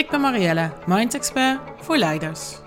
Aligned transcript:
Ik 0.00 0.10
ben 0.10 0.20
Marielle, 0.20 0.72
Mind 0.86 1.14
Expert 1.14 1.60
voor 1.76 1.96
leiders. 1.96 2.58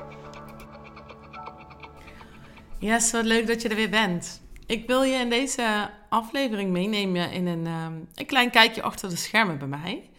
Yes, 2.79 3.11
wat 3.11 3.25
leuk 3.25 3.47
dat 3.47 3.61
je 3.61 3.69
er 3.69 3.75
weer 3.75 3.89
bent. 3.89 4.41
Ik 4.65 4.87
wil 4.87 5.03
je 5.03 5.15
in 5.15 5.29
deze 5.29 5.89
aflevering 6.09 6.71
meenemen 6.71 7.31
in 7.31 7.47
een, 7.47 7.67
ehm, 7.67 7.93
een 8.15 8.25
klein 8.25 8.49
kijkje 8.49 8.81
achter 8.81 9.09
de 9.09 9.15
schermen 9.15 9.57
bij 9.57 9.67
mij. 9.67 10.09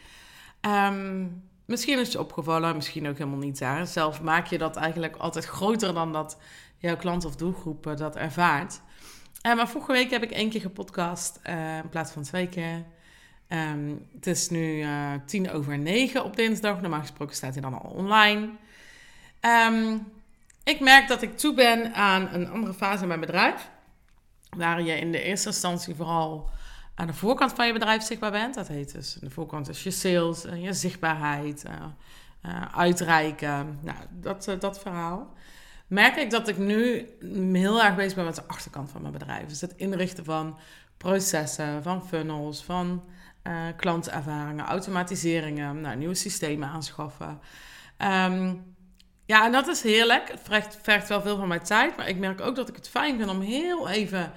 Ehm, 0.61 1.27
misschien 1.65 1.99
is 1.99 2.13
je 2.13 2.21
opgevallen, 2.21 2.75
misschien 2.75 3.09
ook 3.09 3.19
helemaal 3.19 3.39
niet. 3.39 3.59
Hè? 3.59 3.87
Zelf 3.87 4.23
maak 4.23 4.47
je 4.47 4.59
dat 4.59 4.77
eigenlijk 4.77 5.17
altijd 5.17 5.45
groter 5.45 5.95
dan 5.95 6.13
dat 6.13 6.39
jouw 6.79 6.97
klant 6.97 7.25
of 7.25 7.37
doelgroep 7.37 7.87
eh, 7.87 7.97
dat 7.97 8.17
ervaart. 8.17 8.81
Uh, 9.47 9.55
maar 9.55 9.69
vorige 9.69 9.93
week 9.93 10.11
heb 10.11 10.23
ik 10.23 10.31
één 10.31 10.51
keer 10.51 10.61
gepodcast 10.61 11.41
uh, 11.47 11.77
in 11.77 11.89
plaats 11.89 12.13
van 12.13 12.23
twee 12.23 12.49
keer. 12.49 12.85
Um, 13.49 14.07
het 14.15 14.27
is 14.27 14.49
nu 14.49 14.79
uh, 14.79 15.13
tien 15.27 15.51
over 15.51 15.79
negen 15.79 16.25
op 16.25 16.37
dinsdag. 16.37 16.81
Normaal 16.81 17.01
gesproken 17.01 17.37
staat 17.37 17.53
hij 17.53 17.63
dan 17.63 17.83
al 17.83 17.91
online. 17.91 18.49
Um, 19.41 20.13
ik 20.65 20.81
merk 20.81 21.09
dat 21.09 21.23
ik 21.23 21.37
toe 21.37 21.55
ben 21.55 21.95
aan 21.95 22.29
een 22.33 22.49
andere 22.49 22.75
fase 22.75 23.03
in 23.03 23.09
mijn 23.09 23.21
bedrijf. 23.21 23.71
Waar 24.57 24.83
je 24.83 24.99
in 24.99 25.13
de 25.13 25.23
eerste 25.23 25.49
instantie 25.49 25.95
vooral 25.95 26.49
aan 26.95 27.07
de 27.07 27.13
voorkant 27.13 27.53
van 27.53 27.67
je 27.67 27.73
bedrijf 27.73 28.03
zichtbaar 28.03 28.31
bent. 28.31 28.55
Dat 28.55 28.69
heet 28.69 28.93
dus, 28.93 29.13
de 29.13 29.31
voorkant 29.31 29.69
is 29.69 29.83
je 29.83 29.91
sales, 29.91 30.43
je 30.43 30.73
zichtbaarheid, 30.73 31.65
uh, 31.67 32.63
uitreiken, 32.75 33.79
nou, 33.83 33.99
dat, 34.11 34.57
dat 34.59 34.81
verhaal. 34.81 35.33
Merk 35.87 36.17
ik 36.17 36.31
dat 36.31 36.49
ik 36.49 36.59
nu 36.59 37.09
heel 37.53 37.83
erg 37.83 37.97
bezig 37.97 38.15
ben 38.15 38.25
met 38.25 38.35
de 38.35 38.47
achterkant 38.47 38.91
van 38.91 39.01
mijn 39.01 39.13
bedrijf. 39.13 39.47
Dus 39.47 39.61
het 39.61 39.75
inrichten 39.77 40.25
van 40.25 40.59
processen, 40.97 41.83
van 41.83 42.07
funnels, 42.07 42.65
van 42.65 43.05
uh, 43.47 43.53
klantervaringen, 43.77 44.65
automatiseringen, 44.65 45.81
nou, 45.81 45.97
nieuwe 45.97 46.15
systemen 46.15 46.69
aanschaffen. 46.69 47.41
Um, 47.99 48.75
ja, 49.27 49.45
en 49.45 49.53
dat 49.53 49.67
is 49.67 49.83
heerlijk. 49.83 50.31
Het 50.31 50.41
vergt, 50.43 50.79
vergt, 50.83 51.09
wel 51.09 51.23
veel 51.23 51.37
van 51.37 51.49
mijn 51.49 51.63
tijd. 51.63 51.97
Maar 51.97 52.09
ik 52.09 52.19
merk 52.19 52.41
ook 52.41 52.57
dat 52.57 52.69
ik 52.69 52.77
het 52.77 52.89
fijn 52.89 53.19
vind 53.19 53.31
om 53.31 53.41
heel 53.41 53.89
even 53.89 54.33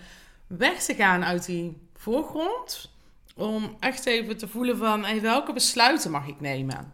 weg 0.48 0.84
te 0.84 0.96
gaan 0.96 1.26
uit 1.26 1.46
die 1.46 1.78
voorgrond. 1.96 2.92
Om 3.36 3.76
echt 3.80 4.06
even 4.06 4.38
te 4.38 4.48
voelen 4.48 4.78
van 4.78 5.06
hey, 5.06 5.22
welke 5.22 5.54
besluiten 5.54 6.12
mag 6.12 6.28
ik 6.28 6.42
nemen? 6.42 6.94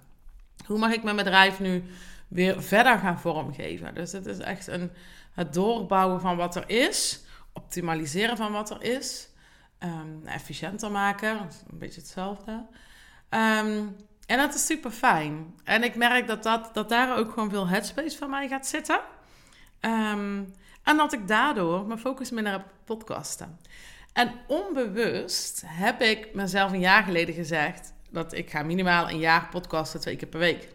Hoe 0.66 0.78
mag 0.78 0.94
ik 0.94 1.04
mijn 1.04 1.16
bedrijf 1.16 1.60
nu 1.60 1.84
weer 2.28 2.64
verder 2.64 2.98
gaan 2.98 3.20
vormgeven? 3.20 3.96
Dus 3.96 4.12
het 4.12 4.26
is 4.26 4.38
echt 4.38 4.68
een, 4.68 4.92
het 5.34 5.54
doorbouwen 5.54 6.22
van 6.22 6.38
wat 6.38 6.56
er 6.56 6.70
is. 6.70 7.22
Optimaliseren 7.54 8.38
van 8.38 8.52
wat 8.52 8.70
er 8.70 8.84
is 8.84 9.30
um, 9.84 10.22
efficiënter 10.26 10.92
maken. 10.92 11.40
Een 11.40 11.78
beetje 11.78 12.00
hetzelfde. 12.00 12.52
Um, 13.30 13.96
en 14.26 14.38
dat 14.38 14.54
is 14.54 14.66
super 14.66 14.92
fijn. 14.92 15.56
En 15.64 15.84
ik 15.84 15.96
merk 15.96 16.28
dat, 16.28 16.44
dat, 16.44 16.70
dat 16.74 16.90
daar 16.90 17.18
ook 17.18 17.34
gewoon 17.34 17.50
veel 17.50 17.68
headspace 17.68 18.18
van 18.18 18.30
mij 18.30 18.48
gaat 18.48 18.68
zitten. 18.68 19.00
Um, 19.82 20.54
en 20.84 20.98
dat 20.98 21.14
ik 21.14 21.28
daardoor 21.28 21.86
mijn 21.86 22.00
focus 22.00 22.32
minder 22.32 22.56
op 22.56 22.66
podcasten. 22.86 23.60
En 24.14 24.32
onbewust 24.48 25.64
heb 25.66 26.02
ik 26.02 26.34
mezelf 26.34 26.72
een 26.72 26.80
jaar 26.80 27.04
geleden 27.04 27.36
gezegd 27.36 27.94
dat 28.10 28.34
ik 28.34 28.50
ga 28.50 28.64
minimaal 28.64 29.10
een 29.10 29.20
jaar 29.20 29.48
podcasten 29.50 30.00
twee 30.00 30.16
keer 30.16 30.28
per 30.28 30.40
week. 30.40 30.68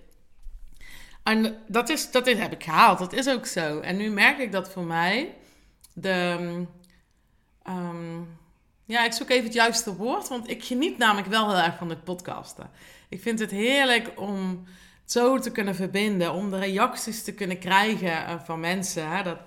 En 1.22 1.56
dat, 1.66 1.88
is, 1.88 2.10
dat 2.10 2.26
is, 2.26 2.38
heb 2.38 2.52
ik 2.52 2.64
gehaald. 2.64 2.98
Dat 2.98 3.12
is 3.12 3.28
ook 3.28 3.46
zo. 3.46 3.80
En 3.80 3.96
nu 3.96 4.10
merk 4.10 4.38
ik 4.38 4.52
dat 4.52 4.72
voor 4.72 4.84
mij 4.84 5.34
de. 5.94 6.66
Ja, 8.88 9.04
ik 9.04 9.12
zoek 9.12 9.30
even 9.30 9.44
het 9.44 9.52
juiste 9.52 9.96
woord, 9.96 10.28
want 10.28 10.50
ik 10.50 10.64
geniet 10.64 10.98
namelijk 10.98 11.26
wel 11.26 11.48
heel 11.48 11.64
erg 11.64 11.76
van 11.76 11.88
het 11.88 12.04
podcasten. 12.04 12.70
Ik 13.08 13.22
vind 13.22 13.38
het 13.38 13.50
heerlijk 13.50 14.12
om 14.16 14.64
zo 15.04 15.38
te 15.38 15.52
kunnen 15.52 15.74
verbinden, 15.74 16.32
om 16.32 16.50
de 16.50 16.58
reacties 16.58 17.24
te 17.24 17.32
kunnen 17.34 17.58
krijgen 17.58 18.26
eh, 18.26 18.34
van 18.44 18.60
mensen. 18.60 19.10
Hè? 19.10 19.22
Dat, 19.22 19.38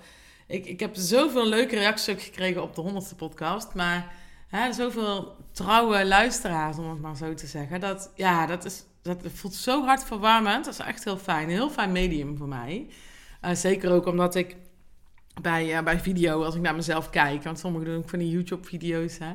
ik, 0.47 0.66
ik 0.66 0.80
heb 0.80 0.96
zoveel 0.96 1.46
leuke 1.46 1.75
reacties 1.75 2.13
ook 2.13 2.22
gekregen 2.22 2.63
op 2.63 2.75
de 2.75 2.81
honderdste 2.81 3.16
podcast, 3.16 3.74
maar 3.74 4.13
hè, 4.47 4.74
zoveel 4.74 5.35
trouwe 5.51 6.06
luisteraars, 6.06 6.78
om 6.78 6.90
het 6.90 7.01
maar 7.01 7.16
zo 7.16 7.34
te 7.34 7.47
zeggen. 7.47 7.80
Dat, 7.80 8.12
ja, 8.16 8.46
dat, 8.46 8.66
is, 8.66 8.84
dat 9.01 9.18
voelt 9.34 9.56
zo 9.56 9.85
hartverwarmend. 9.85 10.66
Dat 10.66 10.74
is 10.74 10.80
echt 10.80 11.03
heel 11.03 11.18
fijn. 11.18 11.44
Een 11.44 11.56
heel 11.56 11.69
fijn 11.69 11.91
medium 11.91 12.38
voor 12.38 12.47
mij. 12.47 12.88
Uh, 13.46 13.51
zeker 13.53 13.91
ook 13.91 14.06
omdat 14.06 14.35
ik 14.35 14.56
bij, 15.42 15.78
uh, 15.78 15.84
bij 15.84 16.00
video, 16.00 16.44
als 16.44 16.56
ik 16.56 16.62
naar 16.62 16.75
mezelf 16.75 17.09
kijk. 17.09 17.44
Want 17.44 17.59
sommigen 17.59 17.88
doen 17.88 17.97
ook 17.97 18.09
van 18.09 18.19
die 18.19 18.30
YouTube-video's. 18.30 19.18
Hè. 19.18 19.34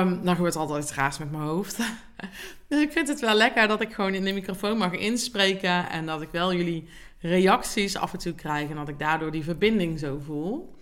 Um, 0.00 0.24
dan 0.24 0.34
gebeurt 0.34 0.56
altijd 0.56 0.92
raars 0.92 1.18
met 1.18 1.30
mijn 1.30 1.42
hoofd. 1.42 1.76
dus 2.68 2.82
ik 2.82 2.92
vind 2.92 3.08
het 3.08 3.20
wel 3.20 3.34
lekker 3.34 3.68
dat 3.68 3.80
ik 3.80 3.92
gewoon 3.92 4.14
in 4.14 4.24
de 4.24 4.32
microfoon 4.32 4.78
mag 4.78 4.92
inspreken. 4.92 5.90
En 5.90 6.06
dat 6.06 6.22
ik 6.22 6.28
wel 6.30 6.54
jullie 6.54 6.88
reacties 7.18 7.96
af 7.96 8.12
en 8.12 8.18
toe 8.18 8.34
krijg. 8.34 8.70
En 8.70 8.76
dat 8.76 8.88
ik 8.88 8.98
daardoor 8.98 9.30
die 9.30 9.44
verbinding 9.44 9.98
zo 9.98 10.18
voel. 10.24 10.76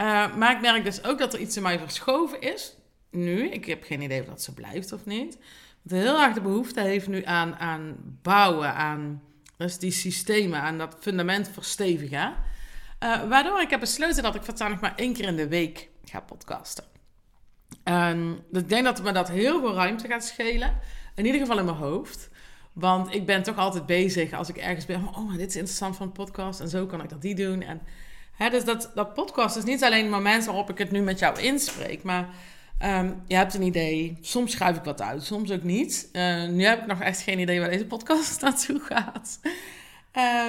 Uh, 0.00 0.36
maar 0.36 0.54
ik 0.54 0.60
merk 0.60 0.84
dus 0.84 1.04
ook 1.04 1.18
dat 1.18 1.34
er 1.34 1.40
iets 1.40 1.56
in 1.56 1.62
mij 1.62 1.78
verschoven 1.78 2.40
is. 2.40 2.76
Nu, 3.10 3.48
ik 3.48 3.64
heb 3.64 3.84
geen 3.84 4.02
idee 4.02 4.20
of 4.20 4.26
dat 4.26 4.42
zo 4.42 4.52
blijft 4.52 4.92
of 4.92 5.04
niet. 5.04 5.38
Dat 5.82 5.98
heel 5.98 6.22
erg 6.22 6.34
de 6.34 6.40
behoefte 6.40 6.80
heeft 6.80 7.08
nu 7.08 7.24
aan, 7.24 7.56
aan 7.56 7.96
bouwen, 8.22 8.74
aan 8.74 9.22
dus 9.56 9.78
die 9.78 9.90
systemen, 9.90 10.60
aan 10.60 10.78
dat 10.78 10.96
fundament 11.00 11.50
verstevigen. 11.52 12.34
Uh, 13.06 13.28
waardoor 13.28 13.60
ik 13.60 13.70
heb 13.70 13.80
besloten 13.80 14.22
dat 14.22 14.34
ik 14.34 14.42
voortaan 14.42 14.70
nog 14.70 14.80
maar 14.80 14.94
één 14.96 15.12
keer 15.12 15.26
in 15.26 15.36
de 15.36 15.48
week 15.48 15.88
ga 16.04 16.20
podcasten. 16.20 16.84
En 17.84 18.44
ik 18.52 18.68
denk 18.68 18.84
dat 18.84 19.02
me 19.02 19.12
dat 19.12 19.28
heel 19.28 19.60
veel 19.60 19.74
ruimte 19.74 20.08
gaat 20.08 20.24
schelen. 20.24 20.78
In 21.14 21.26
ieder 21.26 21.40
geval 21.40 21.58
in 21.58 21.64
mijn 21.64 21.76
hoofd. 21.76 22.30
Want 22.72 23.14
ik 23.14 23.26
ben 23.26 23.42
toch 23.42 23.56
altijd 23.56 23.86
bezig 23.86 24.32
als 24.32 24.48
ik 24.48 24.56
ergens 24.56 24.84
ben. 24.84 25.08
Oh, 25.14 25.30
dit 25.30 25.48
is 25.48 25.56
interessant 25.56 25.96
van 25.96 26.06
een 26.06 26.12
podcast. 26.12 26.60
En 26.60 26.68
zo 26.68 26.86
kan 26.86 27.02
ik 27.02 27.08
dat 27.08 27.22
die 27.22 27.34
doen. 27.34 27.62
En, 27.62 27.82
hè, 28.32 28.50
dus 28.50 28.64
dat, 28.64 28.90
dat 28.94 29.14
podcast 29.14 29.56
is 29.56 29.64
niet 29.64 29.84
alleen 29.84 30.02
het 30.02 30.10
moment 30.10 30.44
waarop 30.44 30.70
ik 30.70 30.78
het 30.78 30.90
nu 30.90 31.00
met 31.00 31.18
jou 31.18 31.40
inspreek. 31.40 32.02
Maar 32.02 32.28
um, 32.82 33.22
je 33.26 33.34
hebt 33.34 33.54
een 33.54 33.62
idee. 33.62 34.18
Soms 34.20 34.52
schrijf 34.52 34.76
ik 34.76 34.84
wat 34.84 35.02
uit, 35.02 35.24
soms 35.24 35.50
ook 35.50 35.62
niet. 35.62 36.08
Uh, 36.12 36.48
nu 36.48 36.64
heb 36.64 36.80
ik 36.80 36.86
nog 36.86 37.00
echt 37.00 37.20
geen 37.20 37.38
idee 37.38 37.60
waar 37.60 37.70
deze 37.70 37.86
podcast 37.86 38.40
naartoe 38.42 38.80
gaat. 38.80 39.40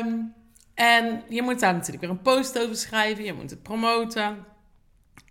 Um, 0.03 0.33
en 0.77 1.23
je 1.29 1.41
moet 1.41 1.59
daar 1.59 1.73
natuurlijk 1.73 2.01
weer 2.01 2.09
een 2.09 2.21
post 2.21 2.59
over 2.59 2.75
schrijven. 2.75 3.23
Je 3.23 3.33
moet 3.33 3.49
het 3.49 3.63
promoten. 3.63 4.45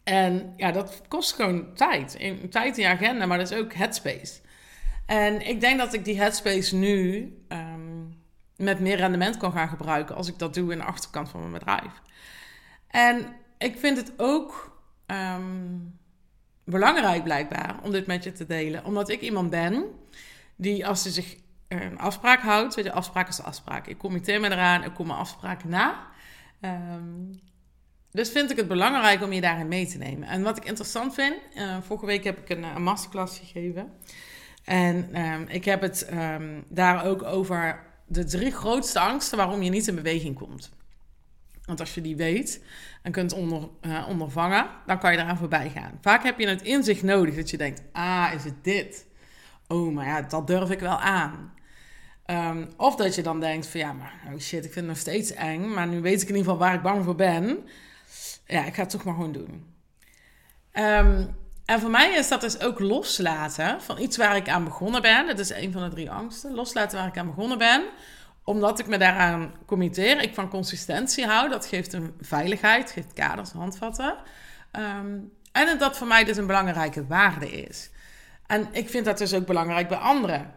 En 0.05 0.53
ja, 0.57 0.73
dat 0.73 1.03
kost 1.09 1.35
gewoon 1.35 1.75
tijd. 1.75 2.15
In, 2.15 2.49
tijd 2.51 2.79
in 2.79 2.83
je 2.83 2.91
agenda, 2.91 3.27
maar 3.27 3.39
dat 3.39 3.51
is 3.51 3.59
ook 3.59 3.73
headspace. 3.73 4.41
En 5.07 5.47
ik 5.47 5.61
denk 5.61 5.79
dat 5.79 5.93
ik 5.93 6.05
die 6.05 6.19
headspace 6.19 6.77
nu 6.77 7.33
um, 7.49 8.15
met 8.57 8.81
meer 8.81 8.97
rendement 8.97 9.37
kan 9.37 9.53
gaan 9.53 9.69
gebruiken 9.69 10.17
als 10.17 10.29
ik 10.29 10.39
dat 10.39 10.55
doe 10.55 10.73
in 10.73 10.79
de 10.79 10.85
achterkant 10.85 11.29
van 11.29 11.41
mijn 11.41 11.53
bedrijf. 11.53 12.03
En 12.89 13.27
ik 13.59 13.79
vind 13.79 13.97
het 13.97 14.13
ook 14.17 14.81
um, 15.07 15.99
belangrijk 16.65 17.25
blijkbaar 17.25 17.77
om 17.83 17.91
dit 17.91 18.07
met 18.07 18.25
je 18.25 18.33
te 18.33 18.47
delen. 18.47 18.85
Omdat 18.85 19.09
ik 19.09 19.21
iemand 19.21 19.51
ben 19.51 19.85
die 20.57 20.87
als 20.87 21.03
ze 21.03 21.11
zich 21.11 21.37
een 21.69 21.99
afspraak 21.99 22.41
houdt. 22.41 22.75
Weet 22.75 22.85
je, 22.85 22.93
afspraak 22.93 23.29
is 23.29 23.43
afspraak. 23.43 23.87
Ik 23.87 23.99
committeer 23.99 24.41
me 24.41 24.51
eraan, 24.51 24.85
ik 24.85 24.95
kom 24.95 25.07
mijn 25.07 25.19
afspraken 25.19 25.69
na. 25.69 26.07
Um, 26.61 27.41
dus 28.11 28.31
vind 28.31 28.51
ik 28.51 28.57
het 28.57 28.69
belangrijk 28.69 29.23
om 29.23 29.33
je 29.33 29.41
daarin 29.41 29.69
mee 29.69 29.87
te 29.87 29.99
nemen. 29.99 30.29
En 30.29 30.43
wat 30.43 30.57
ik 30.57 30.65
interessant 30.65 31.15
vind, 31.15 31.35
uh, 31.55 31.77
vorige 31.81 32.07
week 32.07 32.25
heb 32.25 32.39
ik 32.39 32.49
een, 32.49 32.63
een 32.63 32.83
masterclass 32.83 33.39
gegeven. 33.39 33.93
En 34.65 35.23
um, 35.23 35.47
ik 35.49 35.65
heb 35.65 35.81
het 35.81 36.09
um, 36.13 36.65
daar 36.69 37.05
ook 37.05 37.23
over 37.23 37.85
de 38.07 38.25
drie 38.25 38.53
grootste 38.53 39.01
angsten 39.01 39.37
waarom 39.37 39.63
je 39.63 39.71
niet 39.71 39.87
in 39.87 39.95
beweging 39.95 40.35
komt. 40.35 40.71
Want 41.65 41.81
als 41.81 41.95
je 41.95 42.01
die 42.01 42.17
weet 42.17 42.65
en 43.03 43.13
kunt 43.13 43.33
onder, 43.33 43.69
uh, 43.81 44.07
ondervangen, 44.09 44.67
dan 44.87 44.99
kan 44.99 45.13
je 45.13 45.19
eraan 45.19 45.37
voorbij 45.37 45.71
gaan. 45.71 45.99
Vaak 46.01 46.23
heb 46.23 46.39
je 46.39 46.49
het 46.49 46.63
inzicht 46.63 47.03
nodig 47.03 47.35
dat 47.35 47.51
je 47.51 47.57
denkt, 47.57 47.83
ah, 47.93 48.31
is 48.35 48.45
het 48.45 48.65
dit? 48.65 49.07
Oh, 49.69 49.95
maar 49.95 50.07
ja, 50.07 50.23
dat 50.23 50.47
durf 50.47 50.71
ik 50.71 50.81
wel 50.81 50.99
aan. 51.01 51.55
Um, 52.27 52.69
of 52.77 52.97
dat 52.97 53.15
je 53.15 53.23
dan 53.23 53.41
denkt 53.41 53.67
van 53.67 53.81
ja, 53.81 53.93
maar 53.93 54.15
oh 54.27 54.39
shit, 54.39 54.65
ik 54.65 54.73
vind 54.73 54.75
het 54.75 54.85
nog 54.85 54.99
steeds 54.99 55.33
eng. 55.33 55.73
Maar 55.73 55.87
nu 55.87 56.01
weet 56.01 56.23
ik 56.23 56.29
in 56.29 56.35
ieder 56.37 56.53
geval 56.53 56.67
waar 56.67 56.75
ik 56.75 56.83
bang 56.83 57.05
voor 57.05 57.15
ben. 57.15 57.69
Ja, 58.47 58.65
ik 58.65 58.75
ga 58.75 58.81
het 58.81 58.91
toch 58.91 59.05
maar 59.05 59.15
gewoon 59.15 59.33
doen. 59.33 59.75
Um, 60.73 61.37
en 61.65 61.81
voor 61.81 61.91
mij 61.91 62.15
is 62.15 62.29
dat 62.29 62.41
dus 62.41 62.61
ook 62.61 62.81
loslaten 62.81 63.83
van 63.83 63.99
iets 63.99 64.17
waar 64.17 64.37
ik 64.37 64.49
aan 64.49 64.65
begonnen 64.65 65.03
ben. 65.03 65.27
Dat 65.27 65.39
is 65.39 65.51
een 65.51 65.73
van 65.73 65.83
de 65.83 65.89
drie 65.89 66.11
angsten. 66.11 66.55
Loslaten 66.55 66.99
waar 66.99 67.09
ik 67.09 67.19
aan 67.19 67.27
begonnen 67.27 67.59
ben. 67.59 67.85
omdat 68.45 68.79
ik 68.79 68.87
me 68.87 68.99
daaraan 68.99 69.55
committeer. 69.67 70.23
Ik 70.23 70.35
van 70.35 70.49
consistentie 70.49 71.27
hou. 71.27 71.49
Dat 71.49 71.67
geeft 71.67 71.93
een 71.93 72.15
veiligheid, 72.21 72.91
geeft 72.91 73.13
kaders, 73.13 73.51
handvatten. 73.51 74.17
Ehm, 74.71 75.19
en 75.53 75.79
dat 75.79 75.97
voor 75.97 76.07
mij 76.07 76.25
dus 76.25 76.37
een 76.37 76.47
belangrijke 76.47 77.07
waarde 77.07 77.51
is. 77.51 77.91
En 78.47 78.69
ik 78.73 78.89
vind 78.89 79.05
dat 79.05 79.19
dus 79.19 79.35
ook 79.35 79.47
belangrijk 79.47 79.89
bij 79.89 79.99
anderen. 79.99 80.53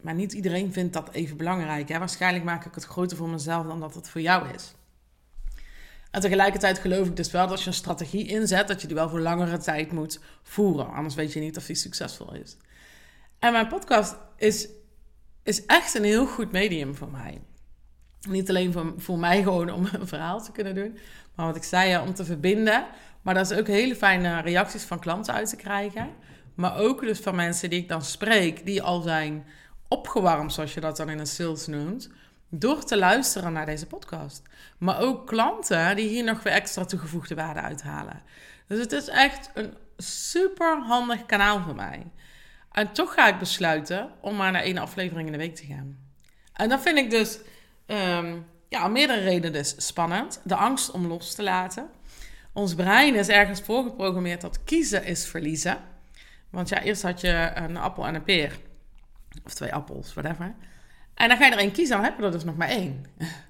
Maar 0.00 0.14
niet 0.14 0.32
iedereen 0.32 0.72
vindt 0.72 0.92
dat 0.92 1.10
even 1.12 1.36
belangrijk. 1.36 1.88
Hè? 1.88 1.98
Waarschijnlijk 1.98 2.44
maak 2.44 2.64
ik 2.64 2.74
het 2.74 2.84
groter 2.84 3.16
voor 3.16 3.28
mezelf 3.28 3.66
dan 3.66 3.80
dat 3.80 3.94
het 3.94 4.08
voor 4.08 4.20
jou 4.20 4.54
is. 4.54 4.74
En 6.10 6.20
tegelijkertijd 6.20 6.78
geloof 6.78 7.06
ik 7.06 7.16
dus 7.16 7.30
wel 7.30 7.42
dat 7.42 7.50
als 7.50 7.62
je 7.62 7.66
een 7.66 7.74
strategie 7.74 8.26
inzet, 8.26 8.68
dat 8.68 8.80
je 8.80 8.86
die 8.86 8.96
wel 8.96 9.08
voor 9.08 9.20
langere 9.20 9.58
tijd 9.58 9.92
moet 9.92 10.20
voeren. 10.42 10.92
Anders 10.92 11.14
weet 11.14 11.32
je 11.32 11.40
niet 11.40 11.56
of 11.56 11.66
die 11.66 11.76
succesvol 11.76 12.34
is. 12.34 12.56
En 13.38 13.52
mijn 13.52 13.68
podcast 13.68 14.16
is, 14.36 14.68
is 15.42 15.66
echt 15.66 15.94
een 15.94 16.04
heel 16.04 16.26
goed 16.26 16.52
medium 16.52 16.94
voor 16.94 17.10
mij. 17.10 17.40
Niet 18.28 18.48
alleen 18.48 18.72
voor, 18.72 18.94
voor 18.96 19.18
mij 19.18 19.42
gewoon 19.42 19.70
om 19.70 19.88
een 19.92 20.06
verhaal 20.06 20.42
te 20.42 20.52
kunnen 20.52 20.74
doen, 20.74 20.98
maar 21.34 21.46
wat 21.46 21.56
ik 21.56 21.62
zei, 21.62 21.98
om 21.98 22.14
te 22.14 22.24
verbinden. 22.24 22.86
Maar 23.22 23.34
dat 23.34 23.50
is 23.50 23.58
ook 23.58 23.66
hele 23.66 23.96
fijne 23.96 24.40
reacties 24.40 24.82
van 24.82 24.98
klanten 24.98 25.34
uit 25.34 25.48
te 25.48 25.56
krijgen. 25.56 26.08
Maar 26.58 26.76
ook 26.76 27.00
dus 27.00 27.18
van 27.18 27.34
mensen 27.34 27.70
die 27.70 27.80
ik 27.80 27.88
dan 27.88 28.02
spreek, 28.02 28.66
die 28.66 28.82
al 28.82 29.00
zijn 29.00 29.46
opgewarmd, 29.88 30.52
zoals 30.52 30.74
je 30.74 30.80
dat 30.80 30.96
dan 30.96 31.10
in 31.10 31.18
een 31.18 31.26
sales 31.26 31.66
noemt, 31.66 32.10
door 32.48 32.84
te 32.84 32.96
luisteren 32.96 33.52
naar 33.52 33.66
deze 33.66 33.86
podcast. 33.86 34.42
Maar 34.78 35.00
ook 35.00 35.26
klanten 35.26 35.96
die 35.96 36.08
hier 36.08 36.24
nog 36.24 36.42
weer 36.42 36.52
extra 36.52 36.84
toegevoegde 36.84 37.34
waarde 37.34 37.60
uithalen. 37.60 38.22
Dus 38.66 38.78
het 38.78 38.92
is 38.92 39.08
echt 39.08 39.50
een 39.54 39.74
super 39.96 40.82
handig 40.82 41.26
kanaal 41.26 41.62
voor 41.62 41.74
mij. 41.74 42.06
En 42.72 42.92
toch 42.92 43.14
ga 43.14 43.28
ik 43.28 43.38
besluiten 43.38 44.10
om 44.20 44.36
maar 44.36 44.52
naar 44.52 44.62
één 44.62 44.78
aflevering 44.78 45.26
in 45.26 45.32
de 45.32 45.38
week 45.38 45.56
te 45.56 45.66
gaan. 45.66 45.98
En 46.52 46.68
dat 46.68 46.80
vind 46.80 46.98
ik 46.98 47.10
dus 47.10 47.38
um, 47.86 48.46
ja, 48.68 48.86
om 48.86 48.92
meerdere 48.92 49.20
redenen 49.20 49.52
dus 49.52 49.74
spannend. 49.76 50.40
De 50.44 50.54
angst 50.54 50.90
om 50.90 51.06
los 51.06 51.34
te 51.34 51.42
laten. 51.42 51.90
Ons 52.52 52.74
brein 52.74 53.14
is 53.14 53.28
ergens 53.28 53.60
voorgeprogrammeerd 53.60 54.40
dat 54.40 54.64
kiezen 54.64 55.04
is 55.04 55.26
verliezen. 55.26 55.96
Want 56.50 56.68
ja, 56.68 56.82
eerst 56.82 57.02
had 57.02 57.20
je 57.20 57.50
een 57.54 57.76
appel 57.76 58.06
en 58.06 58.14
een 58.14 58.22
peer. 58.22 58.58
Of 59.44 59.54
twee 59.54 59.74
appels, 59.74 60.14
whatever. 60.14 60.54
En 61.14 61.28
dan 61.28 61.36
ga 61.36 61.46
je 61.46 61.52
er 61.52 61.58
één 61.58 61.72
kiezen, 61.72 61.96
dan 61.96 62.04
heb 62.04 62.18
je 62.18 62.24
er 62.24 62.30
dus 62.30 62.44
nog 62.44 62.56
maar 62.56 62.68
één. 62.68 63.04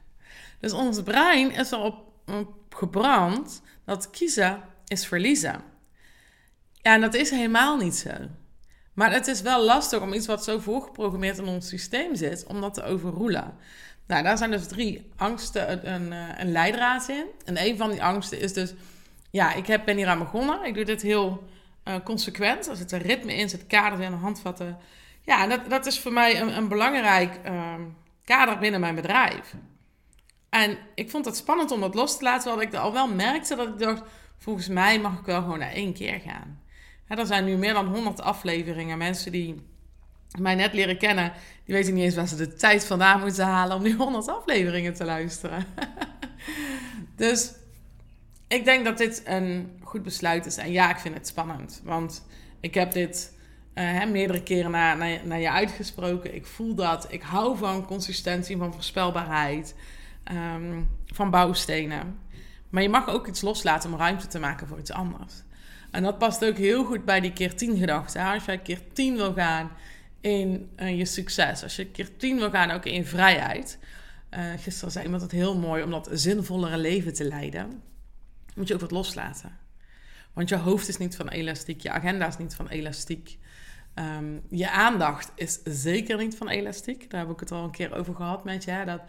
Dus 0.61 0.73
ons 0.73 1.03
brein 1.03 1.51
is 1.51 1.71
erop 1.71 2.13
op 2.27 2.75
gebrand 2.75 3.63
dat 3.85 4.11
kiezen 4.11 4.61
is 4.87 5.07
verliezen. 5.07 5.61
Ja, 6.73 6.95
en 6.95 7.01
dat 7.01 7.15
is 7.15 7.31
helemaal 7.31 7.77
niet 7.77 7.95
zo. 7.95 8.11
Maar 8.93 9.13
het 9.13 9.27
is 9.27 9.41
wel 9.41 9.65
lastig 9.65 10.01
om 10.01 10.13
iets 10.13 10.27
wat 10.27 10.45
zo 10.45 10.59
voorgeprogrammeerd 10.59 11.39
in 11.39 11.47
ons 11.47 11.69
systeem 11.69 12.15
zit, 12.15 12.47
om 12.47 12.61
dat 12.61 12.75
te 12.75 12.83
overroelen. 12.83 13.55
Nou, 14.07 14.23
daar 14.23 14.39
zijn 14.39 14.51
dus 14.51 14.67
drie 14.67 15.11
angsten 15.17 15.73
een, 15.73 16.13
een, 16.13 16.37
eh, 16.37 16.49
leidraad 16.49 17.09
in. 17.09 17.27
En 17.45 17.65
een 17.67 17.77
van 17.77 17.91
die 17.91 18.03
angsten 18.03 18.41
is 18.41 18.53
dus, 18.53 18.75
ja, 19.31 19.55
ik 19.55 19.67
heb, 19.67 19.85
ben 19.85 19.97
hier 19.97 20.07
aan 20.07 20.19
begonnen. 20.19 20.65
Ik 20.65 20.75
doe 20.75 20.85
dit 20.85 21.03
heel 21.03 21.49
uh, 21.89 21.95
consequent. 22.05 22.69
Er 22.69 22.77
zit 22.77 22.93
een 22.93 23.03
ritme 23.03 23.35
in, 23.35 23.49
zit 23.49 23.67
kaders 23.67 24.03
in, 24.03 24.13
handvatten. 24.13 24.79
Ja, 25.23 25.47
dat, 25.47 25.71
dat 25.71 25.87
is 25.87 26.01
voor 26.01 26.13
mij 26.13 26.41
een, 26.41 26.57
een 26.57 26.69
belangrijk 26.69 27.41
uh, 27.47 27.75
kader 28.25 28.59
binnen 28.59 28.81
mijn 28.81 28.95
bedrijf. 28.95 29.55
En 30.49 30.79
ik 30.95 31.11
vond 31.11 31.25
het 31.25 31.37
spannend 31.37 31.71
om 31.71 31.81
dat 31.81 31.95
los 31.95 32.19
te 32.19 32.25
laten, 32.25 32.51
want 32.51 32.63
ik 32.63 32.75
al 32.75 32.93
wel 32.93 33.09
merkte 33.09 33.57
dat 33.57 33.69
ik 33.69 33.79
dacht, 33.79 34.03
volgens 34.39 34.69
mij 34.69 35.01
mag 35.01 35.19
ik 35.19 35.25
wel 35.25 35.43
gewoon 35.43 35.59
naar 35.59 35.73
één 35.73 35.95
keer 35.95 36.21
gaan. 36.21 36.61
er 37.09 37.27
zijn 37.27 37.45
nu 37.45 37.57
meer 37.57 37.73
dan 37.75 37.87
100 37.87 38.21
afleveringen. 38.21 38.99
Mensen 38.99 39.33
die 39.33 39.67
mij 40.39 40.55
net 40.55 40.73
leren 40.73 40.99
kennen, 40.99 41.33
die 41.65 41.75
weten 41.75 41.95
niet 41.95 42.05
eens 42.05 42.15
waar 42.15 42.29
ze 42.29 42.37
de 42.37 42.55
tijd 42.55 42.87
vandaan 42.87 43.21
moeten 43.21 43.45
halen 43.45 43.77
om 43.77 43.83
die 43.83 43.95
100 43.95 44.29
afleveringen 44.29 44.95
te 44.95 45.05
luisteren. 45.05 45.67
dus 47.17 47.53
ik 48.49 48.65
denk 48.65 48.85
dat 48.85 48.99
dit 48.99 49.23
een 49.25 49.79
goed 49.83 50.03
besluit 50.03 50.47
is. 50.47 50.57
En 50.57 50.73
ja, 50.73 50.91
ik 50.91 50.99
vind 50.99 51.15
het 51.15 51.27
spannend. 51.27 51.81
Want 51.85 52.27
ik 52.61 52.75
heb 52.75 52.93
dit 52.93 53.33
uh, 53.75 54.05
meerdere 54.05 54.43
keren 54.43 54.71
naar, 54.71 54.97
naar, 54.97 55.21
naar, 55.25 55.41
je 55.41 55.51
uitgesproken. 55.51 56.35
Ik 56.35 56.47
voel 56.47 56.75
dat. 56.75 57.07
Ik 57.13 57.23
hou 57.23 57.57
van 57.57 57.87
consistentie, 57.87 58.57
van 58.57 58.73
voorspelbaarheid, 58.73 59.75
ehm, 60.25 60.81
van 61.07 61.31
bouwstenen. 61.31 62.19
Maar 62.69 62.83
je 62.83 62.89
mag 62.89 63.09
ook 63.09 63.27
iets 63.27 63.41
loslaten 63.41 63.93
om 63.93 63.99
ruimte 63.99 64.27
te 64.27 64.39
maken 64.39 64.67
voor 64.67 64.79
iets 64.79 64.93
anders. 64.93 65.35
En 65.91 66.03
dat 66.03 66.19
past 66.19 66.45
ook 66.45 66.57
heel 66.57 66.85
goed 66.85 67.05
bij 67.05 67.21
die 67.21 67.33
keer 67.33 67.57
10 67.57 67.77
gedachte. 67.77 68.23
Als 68.23 68.45
jij 68.45 68.59
keer 68.59 68.81
10 68.93 69.17
wil 69.17 69.33
gaan 69.33 69.71
in 70.21 70.71
uh, 70.77 70.99
je 70.99 71.05
succes, 71.05 71.63
als 71.63 71.77
je 71.77 71.87
keer 71.87 72.17
10 72.17 72.39
wil 72.39 72.51
gaan 72.51 72.71
ook 72.71 72.85
in 72.85 73.05
vrijheid. 73.05 73.79
Uh, 74.31 74.41
gisteren 74.59 74.93
zei 74.93 75.05
iemand 75.05 75.23
het 75.23 75.31
heel 75.31 75.59
mooi 75.59 75.83
om 75.83 75.91
dat 75.91 76.09
zinvollere 76.13 76.79
leven 76.79 77.15
te 77.15 77.25
leiden 77.25 77.83
moet 78.59 78.69
je 78.69 78.75
ook 78.75 78.81
wat 78.81 78.91
loslaten. 78.91 79.59
Want 80.33 80.49
je 80.49 80.57
hoofd 80.57 80.89
is 80.89 80.97
niet 80.97 81.17
van 81.17 81.29
elastiek, 81.29 81.81
je 81.81 81.91
agenda 81.91 82.27
is 82.27 82.37
niet 82.37 82.55
van 82.55 82.69
elastiek. 82.69 83.39
Um, 83.95 84.43
je 84.51 84.71
aandacht 84.71 85.33
is 85.35 85.61
zeker 85.65 86.17
niet 86.17 86.37
van 86.37 86.49
elastiek. 86.49 87.11
Daar 87.11 87.21
heb 87.21 87.31
ik 87.31 87.41
het 87.41 87.53
al 87.53 87.65
een 87.65 87.71
keer 87.71 87.95
over 87.95 88.15
gehad 88.15 88.45
met 88.45 88.65
je. 88.65 88.83
Dat 88.85 89.01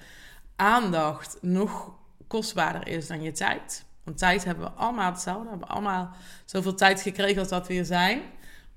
aandacht 0.55 1.37
nog 1.41 1.93
kostbaarder 2.27 2.87
is 2.87 3.07
dan 3.07 3.21
je 3.21 3.31
tijd. 3.31 3.85
Want 4.03 4.17
tijd 4.17 4.43
hebben 4.43 4.63
we 4.63 4.71
allemaal 4.71 5.11
hetzelfde. 5.11 5.43
We 5.43 5.49
hebben 5.49 5.67
allemaal 5.67 6.15
zoveel 6.45 6.75
tijd 6.75 7.01
gekregen 7.01 7.39
als 7.39 7.49
dat 7.49 7.67
we 7.67 7.73
hier 7.73 7.85
zijn. 7.85 8.21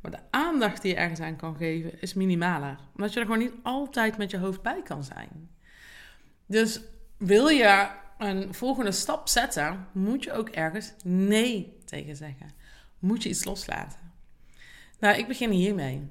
Maar 0.01 0.11
de 0.11 0.19
aandacht 0.31 0.83
die 0.83 0.91
je 0.91 0.97
ergens 0.97 1.21
aan 1.21 1.37
kan 1.37 1.57
geven 1.57 2.01
is 2.01 2.15
minimaler. 2.15 2.79
Omdat 2.95 3.13
je 3.13 3.21
er 3.21 3.27
gewoon 3.27 3.41
niet 3.41 3.55
altijd 3.63 4.17
met 4.17 4.31
je 4.31 4.39
hoofd 4.39 4.63
bij 4.63 4.83
kan 4.83 5.05
zijn. 5.05 5.51
Dus 6.47 6.81
wil 7.17 7.49
je 7.49 7.89
een 8.25 8.55
volgende 8.55 8.93
stap 8.93 9.29
zetten, 9.29 9.87
moet 9.93 10.25
je 10.25 10.33
ook 10.33 10.49
ergens 10.49 10.93
nee 11.05 11.79
tegen 11.85 12.17
zeggen. 12.17 12.51
Moet 12.99 13.23
je 13.23 13.29
iets 13.29 13.45
loslaten. 13.45 13.99
Nou, 14.99 15.19
ik 15.19 15.27
begin 15.27 15.51
hiermee. 15.51 16.11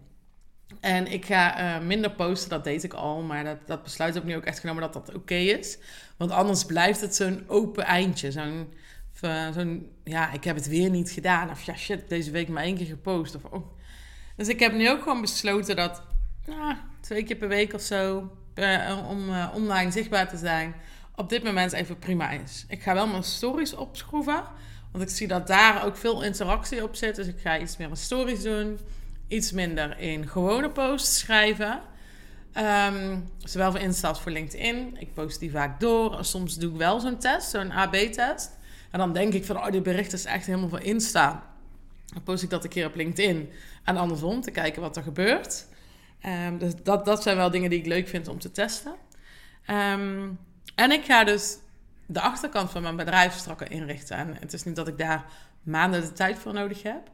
En 0.79 1.07
ik 1.07 1.25
ga 1.25 1.77
uh, 1.79 1.85
minder 1.85 2.11
posten, 2.11 2.49
dat 2.49 2.63
deed 2.63 2.83
ik 2.83 2.93
al. 2.93 3.21
Maar 3.21 3.43
dat, 3.43 3.57
dat 3.65 3.83
besluit 3.83 4.13
heb 4.13 4.23
ik 4.23 4.29
nu 4.29 4.35
ook 4.35 4.43
echt 4.43 4.59
genomen 4.59 4.81
dat 4.81 4.93
dat 4.93 5.15
oké 5.15 5.35
is. 5.35 5.77
Want 6.17 6.31
anders 6.31 6.65
blijft 6.65 7.01
het 7.01 7.15
zo'n 7.15 7.43
open 7.47 7.83
eindje. 7.83 8.31
Zo'n, 8.31 8.73
zo'n, 9.53 9.91
ja, 10.03 10.31
ik 10.31 10.43
heb 10.43 10.55
het 10.55 10.67
weer 10.67 10.89
niet 10.89 11.11
gedaan. 11.11 11.49
Of 11.49 11.63
ja, 11.63 11.75
shit, 11.75 12.09
deze 12.09 12.31
week 12.31 12.47
maar 12.47 12.63
één 12.63 12.77
keer 12.77 12.85
gepost. 12.85 13.35
Of, 13.35 13.43
oh. 13.43 13.65
Dus 14.35 14.47
ik 14.47 14.59
heb 14.59 14.73
nu 14.73 14.89
ook 14.89 15.01
gewoon 15.01 15.21
besloten 15.21 15.75
dat 15.75 16.03
nou, 16.45 16.75
twee 17.01 17.23
keer 17.23 17.35
per 17.37 17.47
week 17.47 17.73
of 17.73 17.81
zo... 17.81 18.31
Uh, 18.55 19.05
om 19.09 19.29
online 19.53 19.91
zichtbaar 19.91 20.29
te 20.29 20.37
zijn 20.37 20.75
op 21.21 21.29
dit 21.29 21.43
moment 21.43 21.73
even 21.73 21.99
prima 21.99 22.29
is. 22.29 22.65
Ik 22.67 22.81
ga 22.81 22.93
wel 22.93 23.07
mijn 23.07 23.23
stories 23.23 23.73
opschroeven. 23.73 24.43
Want 24.91 25.03
ik 25.03 25.09
zie 25.09 25.27
dat 25.27 25.47
daar 25.47 25.85
ook 25.85 25.97
veel 25.97 26.23
interactie 26.23 26.83
op 26.83 26.95
zit. 26.95 27.15
Dus 27.15 27.27
ik 27.27 27.39
ga 27.39 27.59
iets 27.59 27.77
meer 27.77 27.89
in 27.89 27.95
stories 27.95 28.41
doen. 28.41 28.79
Iets 29.27 29.51
minder 29.51 29.99
in 29.99 30.27
gewone 30.27 30.69
posts 30.69 31.19
schrijven. 31.19 31.81
Um, 32.57 33.29
zowel 33.37 33.71
voor 33.71 33.79
Insta 33.79 34.07
als 34.07 34.21
voor 34.21 34.31
LinkedIn. 34.31 34.95
Ik 34.99 35.13
post 35.13 35.39
die 35.39 35.51
vaak 35.51 35.79
door. 35.79 36.25
Soms 36.25 36.55
doe 36.55 36.71
ik 36.71 36.77
wel 36.77 36.99
zo'n 36.99 37.17
test, 37.17 37.49
zo'n 37.49 37.71
AB-test. 37.71 38.57
En 38.91 38.99
dan 38.99 39.13
denk 39.13 39.33
ik 39.33 39.45
van, 39.45 39.57
oh, 39.57 39.71
dit 39.71 39.83
bericht 39.83 40.13
is 40.13 40.25
echt 40.25 40.45
helemaal 40.45 40.69
voor 40.69 40.81
Insta. 40.81 41.43
Dan 42.05 42.23
post 42.23 42.43
ik 42.43 42.49
dat 42.49 42.63
een 42.63 42.69
keer 42.69 42.85
op 42.85 42.95
LinkedIn. 42.95 43.49
En 43.83 43.97
andersom, 43.97 44.41
te 44.41 44.51
kijken 44.51 44.81
wat 44.81 44.97
er 44.97 45.03
gebeurt. 45.03 45.65
Um, 46.25 46.57
dus 46.57 46.73
dat, 46.83 47.05
dat 47.05 47.23
zijn 47.23 47.37
wel 47.37 47.51
dingen 47.51 47.69
die 47.69 47.79
ik 47.79 47.85
leuk 47.85 48.07
vind 48.07 48.27
om 48.27 48.39
te 48.39 48.51
testen. 48.51 48.95
Um, 49.69 50.39
en 50.75 50.91
ik 50.91 51.05
ga 51.05 51.23
dus 51.23 51.57
de 52.05 52.21
achterkant 52.21 52.71
van 52.71 52.81
mijn 52.81 52.95
bedrijf 52.95 53.33
strakker 53.33 53.71
inrichten. 53.71 54.17
En 54.17 54.37
het 54.39 54.53
is 54.53 54.63
niet 54.63 54.75
dat 54.75 54.87
ik 54.87 54.97
daar 54.97 55.25
maanden 55.63 56.01
de 56.01 56.13
tijd 56.13 56.39
voor 56.39 56.53
nodig 56.53 56.83
heb. 56.83 57.09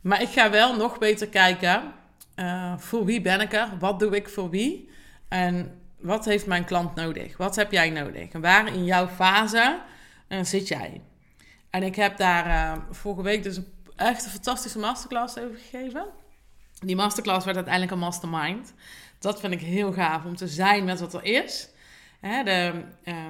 Maar 0.00 0.22
ik 0.22 0.28
ga 0.28 0.50
wel 0.50 0.76
nog 0.76 0.98
beter 0.98 1.28
kijken. 1.28 1.92
Uh, 2.36 2.78
voor 2.78 3.04
wie 3.04 3.20
ben 3.20 3.40
ik 3.40 3.52
er? 3.52 3.68
Wat 3.78 3.98
doe 3.98 4.16
ik 4.16 4.28
voor 4.28 4.50
wie? 4.50 4.90
En 5.28 5.80
wat 5.98 6.24
heeft 6.24 6.46
mijn 6.46 6.64
klant 6.64 6.94
nodig? 6.94 7.36
Wat 7.36 7.56
heb 7.56 7.72
jij 7.72 7.90
nodig? 7.90 8.28
En 8.28 8.40
waar 8.40 8.66
in 8.66 8.84
jouw 8.84 9.08
fase 9.08 9.80
uh, 10.28 10.38
zit 10.42 10.68
jij? 10.68 11.00
En 11.70 11.82
ik 11.82 11.96
heb 11.96 12.16
daar 12.16 12.46
uh, 12.46 12.82
vorige 12.90 13.22
week 13.22 13.42
dus 13.42 13.56
een 13.56 13.72
echt 14.00 14.24
een 14.24 14.30
fantastische 14.30 14.78
masterclass 14.78 15.38
over 15.38 15.56
gegeven. 15.56 16.06
Die 16.78 16.96
masterclass 16.96 17.44
werd 17.44 17.56
uiteindelijk 17.56 17.94
een 17.94 17.98
mastermind. 17.98 18.74
Dat 19.18 19.40
vind 19.40 19.52
ik 19.52 19.60
heel 19.60 19.92
gaaf 19.92 20.24
om 20.24 20.36
te 20.36 20.48
zijn 20.48 20.84
met 20.84 21.00
wat 21.00 21.14
er 21.14 21.24
is. 21.24 21.68
Hè, 22.20 22.42
de, 22.42 22.72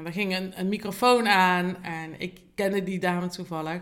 er 0.04 0.12
ging 0.12 0.52
een, 0.54 0.68
microfoon 0.68 1.28
aan 1.28 1.84
en 1.84 2.20
ik 2.20 2.40
kende 2.54 2.82
die 2.82 2.98
dame 2.98 3.28
toevallig. 3.28 3.80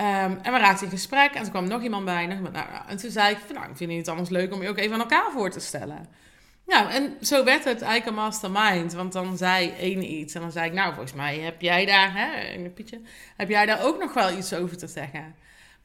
Um, 0.00 0.38
en 0.42 0.52
we 0.52 0.58
raakten 0.58 0.84
in 0.84 0.92
gesprek 0.92 1.34
en 1.34 1.44
er 1.44 1.50
kwam 1.50 1.68
nog 1.68 1.82
iemand 1.82 2.04
bij. 2.04 2.26
Nou, 2.26 2.66
en 2.88 2.96
toen 2.96 3.10
zei 3.10 3.34
ik, 3.34 3.38
nou, 3.54 3.76
vind 3.76 3.92
het 3.92 4.08
anders 4.08 4.28
leuk 4.28 4.52
om 4.52 4.62
je 4.62 4.68
ook 4.68 4.78
even 4.78 4.94
aan 4.94 5.00
elkaar 5.00 5.30
voor 5.32 5.50
te 5.50 5.60
stellen. 5.60 6.08
Nou, 6.66 6.90
en 6.90 7.16
zo 7.20 7.44
werd 7.44 7.64
het 7.64 7.82
eigenlijk 7.82 8.06
een 8.06 8.22
mastermind. 8.24 8.92
Want 8.92 9.12
dan 9.12 9.36
zei 9.36 9.70
één 9.70 10.12
iets 10.12 10.34
en 10.34 10.40
dan 10.40 10.52
zei 10.52 10.66
ik, 10.66 10.72
nou, 10.72 10.92
volgens 10.94 11.14
mij 11.14 11.38
heb 11.38 11.60
jij 11.60 11.86
daar, 11.86 12.12
hè, 12.14 12.58
Pietje, 12.68 13.00
heb 13.36 13.48
jij 13.48 13.66
daar 13.66 13.84
ook 13.84 13.98
nog 13.98 14.14
wel 14.14 14.38
iets 14.38 14.54
over 14.54 14.76
te 14.76 14.86
zeggen. 14.86 15.34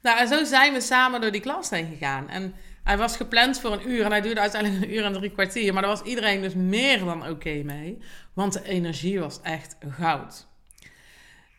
Nou, 0.01 0.19
en 0.19 0.27
zo 0.27 0.43
zijn 0.43 0.73
we 0.73 0.81
samen 0.81 1.21
door 1.21 1.31
die 1.31 1.41
klas 1.41 1.69
heen 1.69 1.87
gegaan. 1.87 2.29
En 2.29 2.55
hij 2.83 2.97
was 2.97 3.15
gepland 3.15 3.59
voor 3.59 3.71
een 3.71 3.89
uur 3.89 4.05
en 4.05 4.11
hij 4.11 4.21
duurde 4.21 4.41
uiteindelijk 4.41 4.83
een 4.83 4.93
uur 4.93 5.05
en 5.05 5.13
drie 5.13 5.31
kwartier. 5.31 5.73
Maar 5.73 5.81
daar 5.81 5.91
was 5.91 6.01
iedereen 6.01 6.41
dus 6.41 6.53
meer 6.53 6.99
dan 6.99 7.29
oké 7.29 7.61
mee. 7.63 7.97
Want 8.33 8.53
de 8.53 8.63
energie 8.63 9.19
was 9.19 9.41
echt 9.41 9.75
goud. 9.89 10.47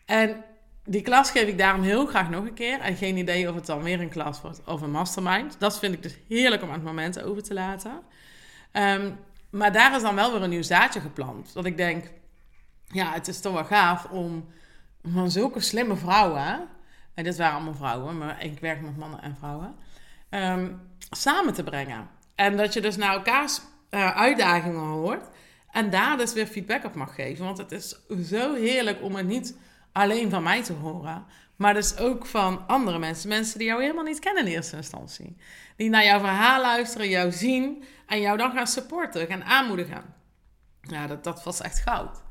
En 0.05 0.43
die 0.83 1.01
klas 1.01 1.31
geef 1.31 1.47
ik 1.47 1.57
daarom 1.57 1.81
heel 1.81 2.05
graag 2.05 2.29
nog 2.29 2.45
een 2.45 2.53
keer. 2.53 2.79
En 2.79 2.95
geen 2.95 3.17
idee 3.17 3.49
of 3.49 3.55
het 3.55 3.65
dan 3.65 3.83
weer 3.83 3.99
een 3.99 4.09
klas 4.09 4.41
wordt 4.41 4.61
of 4.65 4.81
een 4.81 4.91
mastermind. 4.91 5.59
Dat 5.59 5.79
vind 5.79 5.93
ik 5.93 6.03
dus 6.03 6.17
heerlijk 6.27 6.61
om 6.61 6.67
aan 6.67 6.73
het 6.73 6.83
moment 6.83 7.21
over 7.21 7.43
te 7.43 7.53
laten. 7.53 8.01
Ehm, 8.71 9.11
maar 9.49 9.71
daar 9.71 9.95
is 9.95 10.01
dan 10.01 10.15
wel 10.15 10.31
weer 10.31 10.41
een 10.41 10.49
nieuw 10.49 10.61
zaadje 10.61 10.99
geplant. 10.99 11.53
Dat 11.53 11.65
ik 11.65 11.77
denk, 11.77 12.11
ja, 12.87 13.13
het 13.13 13.27
is 13.27 13.39
toch 13.39 13.53
wel 13.53 13.65
gaaf 13.65 14.05
om 14.05 14.47
van 15.03 15.31
zulke 15.31 15.59
slimme 15.59 15.95
vrouwen... 15.95 16.69
En 17.13 17.23
dit 17.23 17.37
waren 17.37 17.55
allemaal 17.55 17.73
vrouwen, 17.73 18.17
maar 18.17 18.43
ik 18.43 18.59
werk 18.59 18.81
met 18.81 18.97
mannen 18.97 19.21
en 19.21 19.35
vrouwen... 19.39 19.75
Um, 20.29 20.81
samen 21.11 21.53
te 21.53 21.63
brengen. 21.63 22.09
En 22.35 22.57
dat 22.57 22.73
je 22.73 22.81
dus 22.81 22.97
naar 22.97 23.13
elkaars 23.13 23.59
uh, 23.89 24.15
uitdagingen 24.15 24.79
hoort... 24.79 25.25
En 25.71 25.89
daar 25.89 26.17
dus 26.17 26.33
weer 26.33 26.47
feedback 26.47 26.83
op 26.83 26.95
mag 26.95 27.15
geven. 27.15 27.45
Want 27.45 27.57
het 27.57 27.71
is 27.71 27.95
zo 28.29 28.53
heerlijk 28.53 29.01
om 29.01 29.15
het 29.15 29.27
niet 29.27 29.57
alleen 29.91 30.29
van 30.29 30.43
mij 30.43 30.63
te 30.63 30.73
horen. 30.73 31.25
Maar 31.55 31.73
dus 31.73 31.97
ook 31.97 32.25
van 32.25 32.67
andere 32.67 32.99
mensen. 32.99 33.29
Mensen 33.29 33.57
die 33.57 33.67
jou 33.67 33.81
helemaal 33.81 34.03
niet 34.03 34.19
kennen 34.19 34.45
in 34.45 34.51
eerste 34.51 34.75
instantie. 34.75 35.37
Die 35.75 35.89
naar 35.89 36.05
jouw 36.05 36.19
verhaal 36.19 36.61
luisteren, 36.61 37.09
jou 37.09 37.31
zien 37.31 37.83
en 38.07 38.21
jou 38.21 38.37
dan 38.37 38.51
gaan 38.51 38.67
supporten, 38.67 39.27
gaan 39.27 39.43
aanmoedigen. 39.43 40.03
Ja, 40.81 41.07
dat, 41.07 41.23
dat 41.23 41.43
was 41.43 41.61
echt 41.61 41.79
goud. 41.79 42.23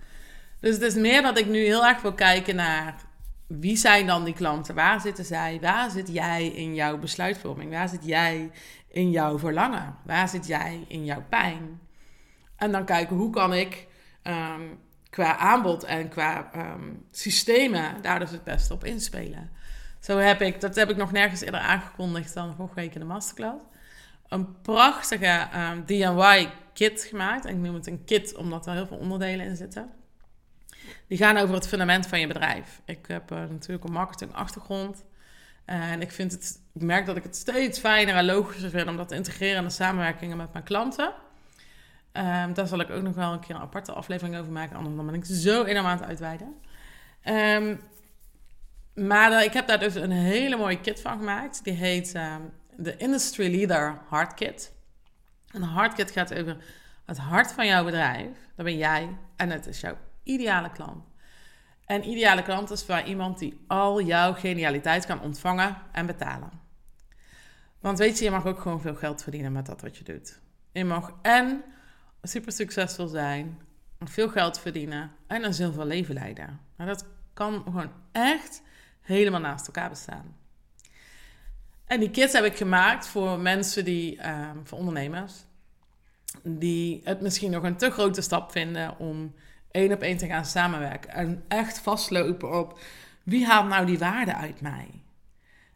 Dus 0.60 0.75
het 0.75 0.82
is 0.82 0.94
meer 0.94 1.22
dat 1.22 1.38
ik 1.38 1.46
nu 1.46 1.58
heel 1.58 1.87
erg 1.87 2.02
wil 2.02 2.14
kijken 2.14 2.56
naar 2.56 3.02
wie 3.59 3.76
zijn 3.76 4.07
dan 4.07 4.25
die 4.25 4.35
klanten? 4.35 4.75
Waar 4.75 5.00
zitten 5.00 5.25
zij? 5.25 5.59
Waar 5.61 5.90
zit 5.90 6.12
jij 6.12 6.47
in 6.47 6.75
jouw 6.75 6.99
besluitvorming? 6.99 7.71
Waar 7.71 7.88
zit 7.88 8.04
jij 8.04 8.50
in 8.88 9.11
jouw 9.11 9.38
verlangen? 9.38 9.97
Waar 10.04 10.28
zit 10.28 10.47
jij 10.47 10.85
in 10.88 11.04
jouw 11.04 11.25
pijn? 11.28 11.80
En 12.57 12.73
dan 12.73 12.85
kijken 12.85 13.16
hoe 13.16 13.30
kan 13.30 13.54
ik 13.54 13.87
ehm, 14.23 14.62
qua 15.11 15.37
aanbod 15.37 15.85
en 15.85 16.09
qua 16.09 16.50
um, 16.57 17.07
systemen 17.11 18.02
daar 18.02 18.19
dus 18.19 18.30
het 18.30 18.45
beste 18.45 18.73
op 18.73 18.85
inspelen. 18.85 19.50
Zo 20.00 20.19
heb 20.19 20.40
ik, 20.40 20.61
dat 20.61 20.75
heb 20.75 20.90
ik 20.90 20.97
nog 20.97 21.12
nergens 21.12 21.40
eerder 21.40 21.61
aangekondigd 21.61 22.35
dan 22.35 22.54
vorige 22.54 22.75
week 22.75 22.95
in 22.95 23.00
de 23.00 23.07
masterclass. 23.07 23.64
Een 24.28 24.61
prachtige 24.61 25.49
um, 25.54 25.61
ehm, 25.61 25.85
DIY 25.85 26.50
kit 26.73 27.02
gemaakt. 27.02 27.45
En 27.45 27.54
ik 27.54 27.61
noem 27.61 27.75
het 27.75 27.87
een 27.87 28.04
kit 28.04 28.37
omdat 28.37 28.66
er 28.66 28.73
heel 28.73 28.87
veel 28.87 28.97
onderdelen 28.97 29.47
in 29.47 29.57
zitten. 29.57 29.90
Die 31.06 31.18
gaan 31.18 31.37
over 31.37 31.54
het 31.54 31.68
fundament 31.68 32.06
van 32.06 32.20
je 32.20 32.26
bedrijf. 32.26 32.80
Ik 32.85 33.06
heb 33.06 33.30
uh, 33.32 33.38
natuurlijk 33.38 33.85
een 33.85 33.92
marketing 33.92 34.32
achtergrond. 34.32 35.04
En 35.64 36.00
ik, 36.00 36.12
vind 36.12 36.32
het, 36.32 36.61
ik 36.75 36.82
merk 36.82 37.06
dat 37.06 37.16
ik 37.16 37.23
het 37.23 37.37
steeds 37.37 37.78
fijner 37.78 38.14
en 38.14 38.25
logischer 38.25 38.70
vind 38.70 38.88
om 38.88 38.97
dat 38.97 39.09
te 39.09 39.14
integreren 39.14 39.56
in 39.56 39.64
de 39.64 39.70
samenwerkingen 39.70 40.37
met 40.37 40.52
mijn 40.52 40.64
klanten. 40.64 41.12
Um, 42.12 42.54
daar 42.54 42.66
zal 42.66 42.80
ik 42.80 42.90
ook 42.90 43.02
nog 43.02 43.14
wel 43.14 43.32
een 43.32 43.40
keer 43.40 43.54
een 43.54 43.61
aparte 43.61 43.92
aflevering 43.92 44.37
over 44.37 44.52
maken. 44.52 44.76
Anders 44.76 44.97
dan 44.97 45.06
ben 45.06 45.14
ik 45.14 45.25
zo 45.25 45.64
enorm 45.64 45.87
aan 45.87 45.99
het 45.99 46.06
uitweiden. 46.06 46.54
Um, 47.25 47.80
maar 48.94 49.44
ik 49.44 49.52
heb 49.52 49.66
daar 49.66 49.78
dus 49.78 49.94
een 49.94 50.11
hele 50.11 50.56
mooie 50.56 50.80
kit 50.80 51.00
van 51.00 51.18
gemaakt. 51.18 51.64
Die 51.64 51.73
heet 51.73 52.14
um, 52.14 52.52
de 52.76 52.97
Industry 52.97 53.56
Leader 53.56 53.99
Hard 54.09 54.35
Kit. 54.35 54.73
Een 55.50 55.62
hard 55.62 55.94
kit 55.94 56.11
gaat 56.11 56.35
over 56.35 56.56
het 57.06 57.18
hart 57.18 57.52
van 57.52 57.66
jouw 57.66 57.85
bedrijf. 57.85 58.28
Dat 58.56 58.64
ben 58.64 58.76
jij 58.76 59.09
en 59.37 59.50
het 59.50 59.66
is 59.66 59.80
jouw 59.80 59.97
ideale 60.22 60.70
klant. 60.70 61.04
En 61.86 62.08
ideale 62.08 62.42
klant 62.42 62.70
is 62.70 62.84
voor 62.84 63.00
iemand 63.00 63.38
die 63.38 63.64
al 63.66 64.02
jouw 64.02 64.32
genialiteit 64.32 65.06
kan 65.06 65.20
ontvangen 65.20 65.76
en 65.92 66.06
betalen. 66.06 66.50
Want 67.80 67.98
weet 67.98 68.18
je, 68.18 68.24
je 68.24 68.30
mag 68.30 68.46
ook 68.46 68.60
gewoon 68.60 68.80
veel 68.80 68.94
geld 68.94 69.22
verdienen 69.22 69.52
met 69.52 69.66
dat 69.66 69.80
wat 69.80 69.96
je 69.96 70.04
doet. 70.04 70.40
Je 70.72 70.84
mag 70.84 71.12
en 71.22 71.62
super 72.22 72.52
succesvol 72.52 73.06
zijn, 73.06 73.58
veel 73.98 74.28
geld 74.28 74.58
verdienen 74.58 75.12
en 75.26 75.44
een 75.44 75.54
zilver 75.54 75.86
leven 75.86 76.14
leiden. 76.14 76.60
Maar 76.76 76.86
dat 76.86 77.06
kan 77.32 77.62
gewoon 77.64 77.90
echt 78.12 78.62
helemaal 79.00 79.40
naast 79.40 79.66
elkaar 79.66 79.88
bestaan. 79.88 80.36
En 81.84 82.00
die 82.00 82.10
kits 82.10 82.32
heb 82.32 82.44
ik 82.44 82.56
gemaakt 82.56 83.06
voor 83.06 83.38
mensen 83.38 83.84
die, 83.84 84.16
uh, 84.16 84.50
voor 84.64 84.78
ondernemers, 84.78 85.44
die 86.42 87.00
het 87.04 87.20
misschien 87.20 87.50
nog 87.50 87.62
een 87.62 87.76
te 87.76 87.90
grote 87.90 88.20
stap 88.20 88.50
vinden 88.50 88.98
om 88.98 89.34
één 89.70 89.92
op 89.92 90.00
één 90.00 90.16
te 90.16 90.26
gaan 90.26 90.44
samenwerken. 90.44 91.10
En 91.10 91.44
echt 91.48 91.78
vastlopen 91.78 92.58
op 92.58 92.78
wie 93.22 93.46
haalt 93.46 93.68
nou 93.68 93.86
die 93.86 93.98
waarde 93.98 94.34
uit 94.34 94.60
mij. 94.60 94.88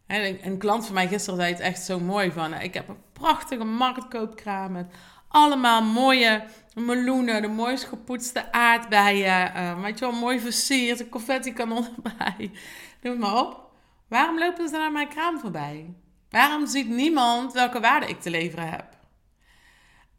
En 0.06 0.46
een 0.46 0.58
klant 0.58 0.84
van 0.84 0.94
mij 0.94 1.08
gisteren 1.08 1.38
zei 1.38 1.52
het 1.52 1.60
echt 1.60 1.82
zo 1.82 2.00
mooi 2.00 2.32
van... 2.32 2.54
Ik 2.54 2.74
heb 2.74 2.88
een 2.88 3.02
prachtige 3.12 3.64
marktkoopkraam 3.64 4.72
met 4.72 4.94
allemaal 5.28 5.82
mooie 5.82 6.44
meloenen, 6.74 7.42
de 7.42 7.48
mooist 7.48 7.84
gepoetste 7.84 8.52
aardbeien. 8.52 9.52
Uh, 9.56 9.80
weet 9.82 9.98
je 9.98 10.04
wel, 10.04 10.14
mooi 10.14 10.40
versierd, 10.40 11.00
een 11.00 11.08
confetti-kanon 11.08 11.86
erbij. 11.96 12.50
Noem 13.02 13.18
maar 13.18 13.36
op. 13.36 13.70
Waarom 14.08 14.38
lopen 14.38 14.68
ze 14.68 14.76
naar 14.76 14.92
mijn 14.92 15.08
kraam 15.08 15.38
voorbij? 15.38 15.94
Waarom 16.30 16.66
ziet 16.66 16.88
niemand 16.88 17.52
welke 17.52 17.80
waarde 17.80 18.06
ik 18.06 18.20
te 18.20 18.30
leveren 18.30 18.70
heb? 18.70 18.86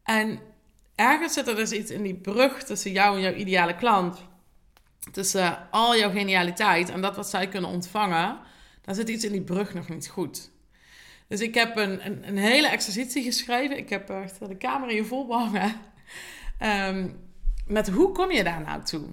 En 0.04 0.40
ergens 0.96 1.34
zit 1.34 1.48
er 1.48 1.56
dus 1.56 1.72
iets 1.72 1.92
in 1.92 2.04
die 2.04 2.16
brug 2.16 2.64
tussen 2.64 2.92
jou 2.92 3.16
en 3.16 3.22
jouw 3.22 3.34
ideale 3.34 3.76
klant. 3.76 4.26
Tussen 5.12 5.72
al 5.72 5.98
jouw 5.98 6.12
genialiteit 6.12 6.90
en 6.90 7.02
dat 7.02 7.16
wat 7.16 7.30
zij 7.30 7.48
kunnen 7.48 7.70
ontvangen. 7.70 8.38
Daar 8.82 8.96
zit 8.96 9.10
iets 9.10 9.24
in 9.24 9.32
die 9.32 9.42
brug 9.42 9.74
nog 9.74 9.90
niet 9.90 10.08
goed. 10.08 10.52
Dus 11.28 11.42
ik 11.42 11.54
heb 11.54 11.76
een, 11.76 12.06
een, 12.06 12.28
een 12.28 12.38
hele 12.38 12.68
exercitie 12.68 13.24
geschreven. 13.24 13.78
Ik 13.78 13.90
heb 13.90 14.10
echt 14.10 14.48
de 14.48 14.58
kamer 14.58 14.90
hier 14.90 15.06
vol 15.06 15.28
behangen. 15.28 15.74
Um, 16.90 17.20
met 17.68 17.90
hoe 17.90 18.12
kom 18.12 18.32
je 18.32 18.44
daar 18.44 18.62
nou 18.62 18.84
toe? 18.84 19.04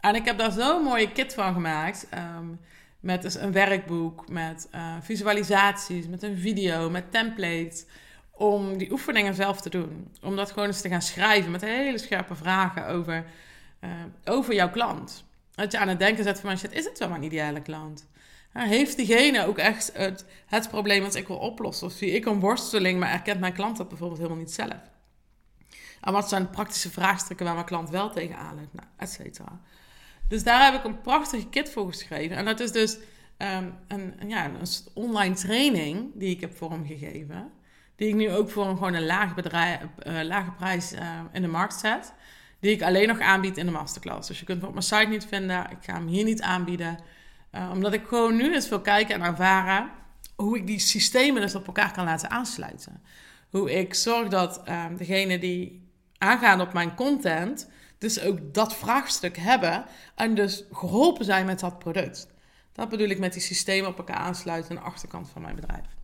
En 0.00 0.14
ik 0.14 0.24
heb 0.24 0.38
daar 0.38 0.52
zo'n 0.52 0.82
mooie 0.82 1.12
kit 1.12 1.34
van 1.34 1.52
gemaakt. 1.52 2.06
Um, 2.14 2.60
met 3.00 3.22
dus 3.22 3.34
een 3.34 3.52
werkboek, 3.52 4.28
met 4.28 4.68
uh, 4.74 4.94
visualisaties, 5.00 6.06
met 6.06 6.22
een 6.22 6.38
video, 6.38 6.90
met 6.90 7.12
templates. 7.12 7.84
Om 8.38 8.78
die 8.78 8.92
oefeningen 8.92 9.34
zelf 9.34 9.60
te 9.60 9.70
doen. 9.70 10.08
Om 10.22 10.36
dat 10.36 10.50
gewoon 10.50 10.68
eens 10.68 10.80
te 10.80 10.88
gaan 10.88 11.02
schrijven 11.02 11.50
met 11.50 11.60
hele 11.60 11.98
scherpe 11.98 12.34
vragen 12.34 12.86
over, 12.86 13.24
uh, 13.80 13.90
over 14.24 14.54
jouw 14.54 14.70
klant. 14.70 15.24
Dat 15.54 15.72
je 15.72 15.78
aan 15.78 15.88
het 15.88 15.98
denken 15.98 16.24
zet 16.24 16.40
van, 16.40 16.58
shit, 16.58 16.72
is 16.72 16.84
het 16.84 16.98
wel 16.98 17.08
mijn 17.08 17.22
ideale 17.22 17.62
klant? 17.62 18.06
heeft 18.52 18.96
diegene 18.96 19.46
ook 19.46 19.58
echt 19.58 19.90
het, 19.94 20.24
het 20.46 20.68
probleem 20.68 21.02
dat 21.02 21.14
ik 21.14 21.26
wil 21.26 21.36
oplossen? 21.36 21.86
Of 21.86 21.92
zie 21.92 22.10
ik 22.10 22.26
een 22.26 22.40
worsteling, 22.40 23.00
maar 23.00 23.12
erkent 23.12 23.40
mijn 23.40 23.52
klant 23.52 23.76
dat 23.76 23.88
bijvoorbeeld 23.88 24.20
helemaal 24.20 24.40
niet 24.40 24.52
zelf? 24.52 24.80
En 26.00 26.12
wat 26.12 26.28
zijn 26.28 26.50
praktische 26.50 26.90
vraagstukken 26.90 27.46
waar 27.46 27.54
mijn 27.54 27.66
klant 27.66 27.90
wel 27.90 28.10
tegenaan 28.10 28.54
loopt? 28.54 28.74
Nou, 28.74 28.86
et 28.96 29.10
cetera. 29.10 29.60
Dus 30.28 30.42
daar 30.42 30.64
heb 30.64 30.74
ik 30.74 30.84
een 30.84 31.00
prachtige 31.00 31.48
kit 31.48 31.70
voor 31.70 31.88
geschreven. 31.88 32.36
En 32.36 32.44
dat 32.44 32.60
is 32.60 32.72
dus 32.72 32.98
um, 33.38 33.74
een, 33.88 34.14
ja, 34.26 34.44
een 34.44 34.66
online 34.94 35.34
training 35.34 36.10
die 36.14 36.30
ik 36.30 36.40
heb 36.40 36.56
vormgegeven. 36.56 37.50
Die 37.98 38.08
ik 38.08 38.14
nu 38.14 38.32
ook 38.32 38.50
voor 38.50 38.66
een, 38.66 38.76
gewoon 38.76 38.94
een 38.94 39.34
bedrijf, 39.34 39.80
uh, 40.06 40.22
lage 40.22 40.50
prijs 40.50 40.92
uh, 40.92 41.20
in 41.32 41.42
de 41.42 41.48
markt 41.48 41.74
zet. 41.74 42.12
Die 42.60 42.70
ik 42.70 42.82
alleen 42.82 43.08
nog 43.08 43.20
aanbied 43.20 43.56
in 43.56 43.66
de 43.66 43.72
masterclass. 43.72 44.28
Dus 44.28 44.38
je 44.38 44.44
kunt 44.44 44.58
hem 44.58 44.68
op 44.68 44.74
mijn 44.74 44.84
site 44.84 45.06
niet 45.08 45.26
vinden. 45.26 45.70
Ik 45.70 45.76
ga 45.80 45.92
hem 45.92 46.06
hier 46.06 46.24
niet 46.24 46.42
aanbieden. 46.42 46.98
Uh, 47.52 47.70
omdat 47.72 47.92
ik 47.92 48.06
gewoon 48.06 48.36
nu 48.36 48.54
eens 48.54 48.68
wil 48.68 48.80
kijken 48.80 49.14
en 49.14 49.22
ervaren 49.22 49.90
hoe 50.36 50.56
ik 50.56 50.66
die 50.66 50.78
systemen 50.78 51.42
dus 51.42 51.54
op 51.54 51.66
elkaar 51.66 51.92
kan 51.92 52.04
laten 52.04 52.30
aansluiten. 52.30 53.02
Hoe 53.50 53.72
ik 53.72 53.94
zorg 53.94 54.28
dat 54.28 54.62
ehm, 54.64 54.96
degene 54.96 55.38
die 55.38 55.90
aangaan 56.18 56.60
op 56.60 56.72
mijn 56.72 56.94
content, 56.94 57.70
dus 57.98 58.20
ook 58.20 58.54
dat 58.54 58.76
vraagstuk 58.76 59.36
hebben 59.36 59.84
en 60.14 60.34
dus 60.34 60.64
geholpen 60.72 61.24
zijn 61.24 61.46
met 61.46 61.60
dat 61.60 61.78
product. 61.78 62.28
Dat 62.72 62.88
bedoel 62.88 63.08
ik 63.08 63.18
met 63.18 63.32
die 63.32 63.42
systemen 63.42 63.90
op 63.90 63.98
elkaar 63.98 64.16
aansluiten 64.16 64.70
aan 64.70 64.82
de 64.82 64.90
achterkant 64.90 65.28
van 65.28 65.42
mijn 65.42 65.54
bedrijf. 65.54 65.97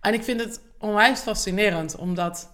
En 0.00 0.14
ik 0.14 0.22
vind 0.22 0.40
het 0.40 0.60
onwijs 0.78 1.20
fascinerend, 1.20 1.96
omdat 1.96 2.52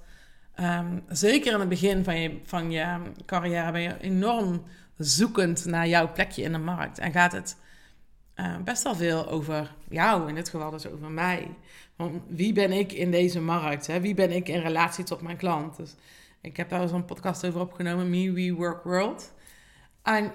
um, 0.60 1.04
zeker 1.08 1.52
in 1.52 1.60
het 1.60 1.68
begin 1.68 2.04
van 2.04 2.20
je, 2.20 2.40
van 2.44 2.70
je 2.70 2.98
carrière 3.26 3.72
ben 3.72 3.80
je 3.80 4.00
enorm 4.00 4.62
zoekend 4.96 5.64
naar 5.64 5.88
jouw 5.88 6.12
plekje 6.12 6.42
in 6.42 6.52
de 6.52 6.58
markt. 6.58 6.98
En 6.98 7.12
gaat 7.12 7.32
het 7.32 7.56
uh, 8.36 8.56
best 8.64 8.82
wel 8.82 8.94
veel 8.94 9.28
over 9.28 9.74
jou, 9.88 10.28
in 10.28 10.34
dit 10.34 10.48
geval 10.48 10.70
dus 10.70 10.86
over 10.86 11.10
mij. 11.10 11.48
Want 11.96 12.22
wie 12.28 12.52
ben 12.52 12.72
ik 12.72 12.92
in 12.92 13.10
deze 13.10 13.40
markt? 13.40 13.86
Hè? 13.86 14.00
Wie 14.00 14.14
ben 14.14 14.30
ik 14.30 14.48
in 14.48 14.60
relatie 14.60 15.04
tot 15.04 15.20
mijn 15.20 15.36
klant? 15.36 15.76
Dus 15.76 15.94
ik 16.40 16.56
heb 16.56 16.68
daar 16.68 16.80
eens 16.80 16.92
een 16.92 17.04
podcast 17.04 17.46
over 17.46 17.60
opgenomen, 17.60 18.10
Me, 18.10 18.32
We, 18.32 18.54
Work, 18.54 18.84
World. 18.84 19.32
En 20.02 20.32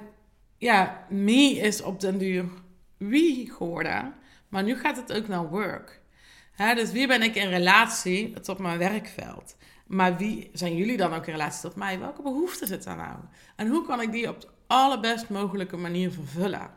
ja, 0.57 1.05
me 1.09 1.51
is 1.51 1.81
op 1.81 1.99
den 1.99 2.17
duur 2.17 2.45
wie 2.97 3.51
geworden, 3.51 4.13
maar 4.47 4.63
nu 4.63 4.75
gaat 4.75 4.97
het 4.97 5.13
ook 5.13 5.27
naar 5.27 5.49
work. 5.49 6.00
Dus 6.75 6.91
wie 6.91 7.07
ben 7.07 7.21
ik 7.21 7.35
in 7.35 7.49
relatie 7.49 8.39
tot 8.39 8.57
mijn 8.57 8.77
werkveld? 8.77 9.55
Maar 9.87 10.17
wie 10.17 10.49
zijn 10.53 10.75
jullie 10.75 10.97
dan 10.97 11.13
ook 11.13 11.25
in 11.25 11.31
relatie 11.31 11.61
tot 11.61 11.75
mij? 11.75 11.99
Welke 11.99 12.21
behoeften 12.21 12.67
zitten 12.67 12.97
daar 12.97 13.07
nou? 13.07 13.19
En 13.55 13.67
hoe 13.67 13.85
kan 13.85 14.01
ik 14.01 14.11
die 14.11 14.29
op 14.29 14.41
de 14.41 14.47
allerbest 14.67 15.29
mogelijke 15.29 15.77
manier 15.77 16.11
vervullen? 16.11 16.69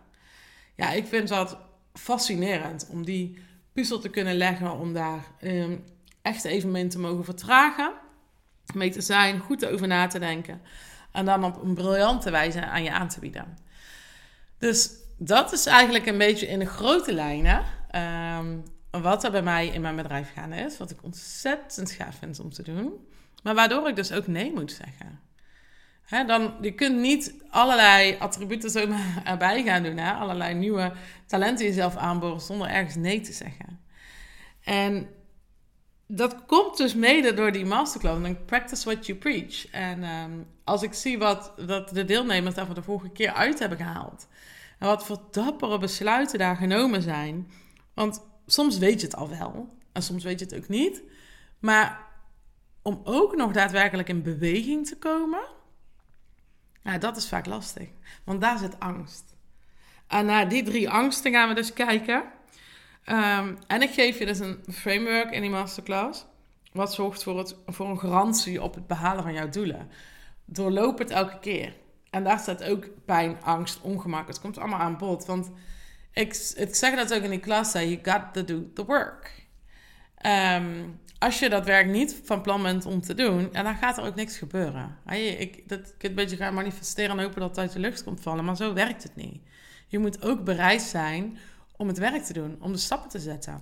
Ja, 0.76 0.90
ik 0.90 1.06
vind 1.06 1.28
dat 1.28 1.58
fascinerend 1.92 2.86
om 2.90 3.04
die 3.04 3.38
puzzel 3.72 3.98
te 3.98 4.08
kunnen 4.08 4.36
leggen, 4.36 4.78
om 4.78 4.92
daar 4.92 5.24
um, 5.42 5.84
echt 6.22 6.44
even 6.44 6.70
mee 6.70 6.86
te 6.86 6.98
mogen 6.98 7.24
vertragen. 7.24 7.92
Mee 8.74 8.90
te 8.90 9.00
zijn, 9.00 9.38
goed 9.38 9.66
over 9.66 9.86
na 9.86 10.06
te 10.06 10.18
denken. 10.18 10.60
En 11.12 11.24
dan 11.24 11.44
op 11.44 11.62
een 11.62 11.74
briljante 11.74 12.30
wijze 12.30 12.66
aan 12.66 12.82
je 12.82 12.90
aan 12.92 13.08
te 13.08 13.20
bieden. 13.20 13.58
Dus 14.58 14.90
dat 15.18 15.52
is 15.52 15.66
eigenlijk 15.66 16.06
een 16.06 16.18
beetje 16.18 16.46
in 16.46 16.58
de 16.58 16.66
grote 16.66 17.12
lijnen. 17.12 17.64
Um, 18.38 18.62
wat 19.02 19.24
er 19.24 19.30
bij 19.30 19.42
mij 19.42 19.66
in 19.66 19.80
mijn 19.80 19.96
bedrijf 19.96 20.32
gaande 20.32 20.56
is. 20.56 20.78
Wat 20.78 20.90
ik 20.90 21.02
ontzettend 21.02 21.90
gaaf 21.90 22.16
vind 22.18 22.40
om 22.40 22.50
te 22.52 22.62
doen. 22.62 22.92
Maar 23.42 23.54
waardoor 23.54 23.88
ik 23.88 23.96
dus 23.96 24.12
ook 24.12 24.26
nee 24.26 24.52
moet 24.52 24.72
zeggen. 24.72 25.20
Dan, 26.26 26.54
je 26.60 26.72
kunt 26.72 26.98
niet 27.00 27.34
allerlei 27.50 28.16
attributen 28.18 28.70
zomaar 28.70 29.22
erbij 29.24 29.62
gaan 29.62 29.82
doen. 29.82 29.96
Hè? 29.96 30.12
Allerlei 30.12 30.54
nieuwe 30.54 30.92
talenten 31.26 31.66
jezelf 31.66 31.96
aanboren 31.96 32.40
zonder 32.40 32.68
ergens 32.68 32.94
nee 32.94 33.20
te 33.20 33.32
zeggen. 33.32 33.80
En 34.64 35.08
dat 36.06 36.44
komt 36.46 36.76
dus 36.76 36.94
mede 36.94 37.34
door 37.34 37.52
die 37.52 37.66
masterclass. 37.66 38.24
En 38.24 38.44
practice 38.44 38.84
what 38.84 39.06
you 39.06 39.18
preach. 39.18 39.70
En 39.70 40.04
um, 40.04 40.46
als 40.64 40.82
ik 40.82 40.92
zie 40.92 41.18
wat, 41.18 41.52
wat 41.66 41.88
de 41.88 42.04
deelnemers 42.04 42.54
daar 42.54 42.66
van 42.66 42.74
de 42.74 42.82
vorige 42.82 43.08
keer 43.08 43.32
uit 43.32 43.58
hebben 43.58 43.78
gehaald. 43.78 44.26
En 44.78 44.86
wat 44.86 45.04
voor 45.04 45.20
dappere 45.30 45.78
besluiten 45.78 46.38
daar 46.38 46.56
genomen 46.56 47.02
zijn. 47.02 47.50
Want 47.94 48.20
soms 48.46 48.78
weet 48.78 49.00
je 49.00 49.06
het 49.06 49.16
al 49.16 49.28
wel. 49.28 49.76
En 49.92 50.02
soms 50.02 50.24
weet 50.24 50.38
je 50.38 50.44
het 50.44 50.56
ook 50.56 50.68
niet. 50.68 51.02
Maar 51.58 52.06
om 52.82 53.00
ook 53.04 53.36
nog 53.36 53.52
daadwerkelijk 53.52 54.08
in 54.08 54.22
beweging 54.22 54.86
te 54.86 54.96
komen. 54.96 55.40
Nou, 56.82 56.98
dat 56.98 57.16
is 57.16 57.28
vaak 57.28 57.46
lastig. 57.46 57.88
Want 58.24 58.40
daar 58.40 58.58
zit 58.58 58.80
angst. 58.80 59.34
En 60.06 60.26
naar 60.26 60.48
die 60.48 60.62
drie 60.62 60.90
angsten 60.90 61.32
gaan 61.32 61.48
we 61.48 61.54
dus 61.54 61.72
kijken. 61.72 62.22
Um, 63.06 63.58
en 63.66 63.82
ik 63.82 63.90
geef 63.90 64.18
je 64.18 64.26
dus 64.26 64.38
een 64.38 64.64
framework 64.72 65.30
in 65.30 65.40
die 65.40 65.50
masterclass. 65.50 66.26
Wat 66.72 66.94
zorgt 66.94 67.22
voor, 67.22 67.38
het, 67.38 67.56
voor 67.66 67.88
een 67.88 67.98
garantie 67.98 68.62
op 68.62 68.74
het 68.74 68.86
behalen 68.86 69.22
van 69.22 69.32
jouw 69.32 69.48
doelen. 69.48 69.90
Doorloop 70.44 70.98
het 70.98 71.10
elke 71.10 71.38
keer. 71.38 71.76
En 72.10 72.24
daar 72.24 72.38
staat 72.38 72.64
ook 72.64 72.88
pijn, 73.04 73.42
angst, 73.42 73.80
ongemak. 73.80 74.26
Het 74.26 74.40
komt 74.40 74.58
allemaal 74.58 74.78
aan 74.78 74.98
bod. 74.98 75.26
Want 75.26 75.50
ik, 76.14 76.52
ik 76.56 76.74
zeg 76.74 76.94
dat 76.96 77.14
ook 77.14 77.22
in 77.22 77.30
die 77.30 77.40
klas. 77.40 77.72
You 77.72 77.98
got 78.02 78.22
to 78.32 78.44
do 78.44 78.70
the 78.74 78.84
work. 78.84 79.42
Um, 80.26 81.00
als 81.18 81.38
je 81.38 81.48
dat 81.48 81.64
werk 81.64 81.86
niet 81.86 82.20
van 82.24 82.42
plan 82.42 82.62
bent 82.62 82.86
om 82.86 83.00
te 83.00 83.14
doen, 83.14 83.54
en 83.54 83.64
dan 83.64 83.76
gaat 83.76 83.98
er 83.98 84.04
ook 84.04 84.14
niks 84.14 84.38
gebeuren. 84.38 84.98
Ik, 85.38 85.68
dat, 85.68 85.94
een 85.98 86.14
beetje 86.14 86.36
gaan 86.36 86.54
manifesteren 86.54 87.18
en 87.18 87.24
hopen 87.24 87.40
dat 87.40 87.48
het 87.48 87.58
uit 87.58 87.72
de 87.72 87.78
lucht 87.78 88.04
komt 88.04 88.20
vallen, 88.20 88.44
maar 88.44 88.56
zo 88.56 88.72
werkt 88.72 89.02
het 89.02 89.16
niet. 89.16 89.42
Je 89.86 89.98
moet 89.98 90.22
ook 90.22 90.44
bereid 90.44 90.82
zijn 90.82 91.38
om 91.76 91.88
het 91.88 91.98
werk 91.98 92.22
te 92.22 92.32
doen, 92.32 92.56
om 92.60 92.72
de 92.72 92.78
stappen 92.78 93.10
te 93.10 93.18
zetten. 93.18 93.60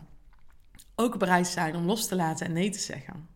Ook 0.94 1.18
bereid 1.18 1.46
zijn 1.46 1.76
om 1.76 1.86
los 1.86 2.08
te 2.08 2.16
laten 2.16 2.46
en 2.46 2.52
nee 2.52 2.70
te 2.70 2.78
zeggen. 2.78 3.28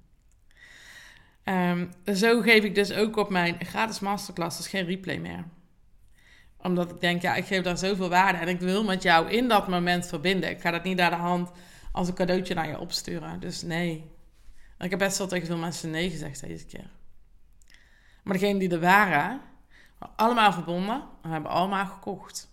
Um, 1.44 1.90
zo 2.14 2.40
geef 2.40 2.64
ik 2.64 2.75
dus 2.75 2.92
ook 2.92 3.16
op 3.16 3.30
mijn 3.30 3.64
gratis 3.64 4.00
masterclass 4.00 4.56
dus 4.56 4.68
geen 4.68 4.85
replay 4.85 5.18
meer. 5.18 5.44
Omdat 6.66 6.90
ik 6.90 7.00
denk, 7.00 7.23
ja, 7.23 7.35
ik 7.35 7.44
geef 7.46 7.62
daar 7.62 7.78
zoveel 7.78 8.08
waarde 8.08 8.38
en 8.38 8.49
ik 8.49 8.61
wil 8.61 8.85
met 8.85 9.02
jou 9.02 9.30
in 9.30 9.49
dat 9.49 9.68
moment 9.68 10.06
verbinden. 10.06 10.50
Ik 10.50 10.61
ga 10.61 10.70
dat 10.70 10.82
niet 10.82 10.96
naar 10.96 11.11
de 11.11 11.16
hand 11.16 11.50
als 11.92 12.08
een 12.08 12.14
cadeautje 12.14 12.54
naar 12.54 12.68
je 12.68 12.78
opsturen. 12.78 13.40
Dus 13.40 13.62
nee. 13.62 14.11
Ik 14.78 14.90
heb 14.90 14.99
best 14.99 15.18
wel 15.18 15.26
tegen 15.26 15.46
veel 15.46 15.56
mensen 15.56 15.90
nee 15.90 16.11
gezegd 16.11 16.40
deze 16.40 16.66
keer. 16.66 16.90
Maar 18.23 18.32
degenen 18.32 18.58
die 18.58 18.70
er 18.70 18.80
waren, 18.80 19.40
waren 19.99 20.16
allemaal 20.16 20.52
verbonden 20.52 21.02
en 21.23 21.30
hebben 21.30 21.50
allemaal 21.50 21.87
gekocht. 21.87 22.49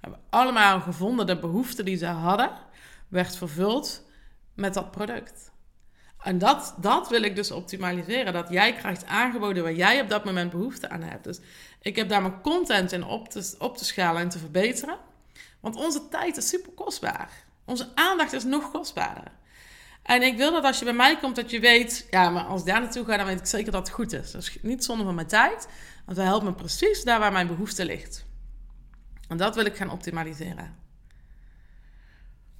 Hebben 0.00 0.20
allemaal 0.30 0.80
gevonden 0.80 1.26
de 1.26 1.38
behoefte 1.38 1.82
die 1.82 1.96
ze 1.96 2.06
hadden, 2.06 2.50
werd 3.08 3.36
vervuld 3.36 4.06
met 4.54 4.74
dat 4.74 4.90
product. 4.90 5.52
En 6.24 6.38
dat, 6.38 6.74
dat 6.76 7.08
wil 7.08 7.22
ik 7.22 7.36
dus 7.36 7.50
optimaliseren. 7.50 8.32
Dat 8.32 8.48
jij 8.48 8.74
krijgt 8.74 9.06
aangeboden 9.06 9.62
waar 9.62 9.74
jij 9.74 10.00
op 10.00 10.08
dat 10.08 10.24
moment 10.24 10.50
behoefte 10.50 10.88
aan 10.88 11.02
hebt. 11.02 11.24
Dus 11.24 11.40
ik 11.80 11.96
heb 11.96 12.08
daar 12.08 12.22
mijn 12.22 12.40
content 12.40 12.92
in 12.92 13.04
op 13.04 13.28
te, 13.28 13.54
op 13.58 13.76
te 13.76 13.84
schalen 13.84 14.22
en 14.22 14.28
te 14.28 14.38
verbeteren. 14.38 14.98
Want 15.60 15.76
onze 15.76 16.08
tijd 16.08 16.36
is 16.36 16.48
super 16.48 16.72
kostbaar. 16.72 17.30
Onze 17.64 17.88
aandacht 17.94 18.32
is 18.32 18.44
nog 18.44 18.70
kostbaarder. 18.70 19.32
En 20.02 20.22
ik 20.22 20.36
wil 20.36 20.52
dat 20.52 20.64
als 20.64 20.78
je 20.78 20.84
bij 20.84 20.94
mij 20.94 21.16
komt, 21.16 21.36
dat 21.36 21.50
je 21.50 21.60
weet, 21.60 22.06
ja, 22.10 22.30
maar 22.30 22.44
als 22.44 22.60
ik 22.60 22.66
daar 22.66 22.80
naartoe 22.80 23.04
ga, 23.04 23.16
dan 23.16 23.26
weet 23.26 23.40
ik 23.40 23.46
zeker 23.46 23.72
dat 23.72 23.86
het 23.86 23.96
goed 23.96 24.12
is. 24.12 24.30
Dus 24.30 24.58
niet 24.62 24.84
zonde 24.84 25.04
van 25.04 25.14
mijn 25.14 25.26
tijd, 25.26 25.68
want 26.04 26.16
dat 26.16 26.26
helpt 26.26 26.44
me 26.44 26.52
precies 26.52 27.04
daar 27.04 27.18
waar 27.18 27.32
mijn 27.32 27.46
behoefte 27.46 27.84
ligt. 27.84 28.24
En 29.28 29.36
dat 29.36 29.54
wil 29.54 29.64
ik 29.64 29.76
gaan 29.76 29.90
optimaliseren. 29.90 30.76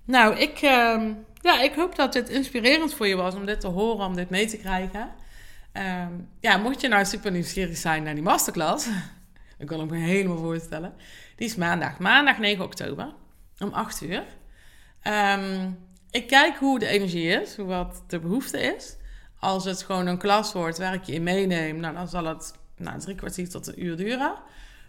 Nou, 0.04 0.36
ik, 0.36 0.62
uh, 0.62 1.10
ja, 1.44 1.60
ik 1.60 1.74
hoop 1.74 1.96
dat 1.96 2.12
dit 2.12 2.28
inspirerend 2.28 2.94
voor 2.94 3.06
je 3.06 3.16
was 3.16 3.34
om 3.34 3.46
dit 3.46 3.60
te 3.60 3.66
horen, 3.66 4.06
om 4.06 4.16
dit 4.16 4.30
mee 4.30 4.46
te 4.46 4.56
krijgen. 4.56 5.10
Uh, 5.72 6.06
ja, 6.40 6.56
mocht 6.56 6.80
je 6.80 6.88
nou 6.88 7.04
super 7.04 7.30
nieuwsgierig 7.30 7.76
zijn 7.76 8.02
naar 8.02 8.14
die 8.14 8.22
masterclass, 8.22 8.86
ik 9.58 9.66
kan 9.66 9.78
hem 9.78 9.88
me 9.88 9.96
helemaal 9.96 10.38
voorstellen. 10.38 10.94
Die 11.36 11.46
is 11.46 11.54
maandag, 11.54 11.98
maandag 11.98 12.38
9 12.38 12.64
oktober 12.64 13.14
om 13.58 13.72
8 13.72 14.02
uur. 14.02 14.22
Um, 15.02 15.78
ik 16.10 16.26
kijk 16.26 16.56
hoe 16.56 16.78
de 16.78 16.86
energie 16.86 17.26
is, 17.26 17.56
hoe 17.56 17.66
wat 17.66 18.02
de 18.06 18.18
behoefte 18.18 18.58
is. 18.58 18.96
Als 19.38 19.64
het 19.64 19.82
gewoon 19.82 20.06
een 20.06 20.18
klas 20.18 20.52
wordt 20.52 20.78
waar 20.78 20.94
ik 20.94 21.04
je 21.04 21.12
in 21.12 21.22
meeneem, 21.22 21.76
nou, 21.76 21.94
dan 21.94 22.08
zal 22.08 22.24
het 22.24 22.54
nou, 22.76 22.98
drie 22.98 23.14
kwartier 23.14 23.48
tot 23.48 23.66
een 23.66 23.84
uur 23.84 23.96
duren. 23.96 24.34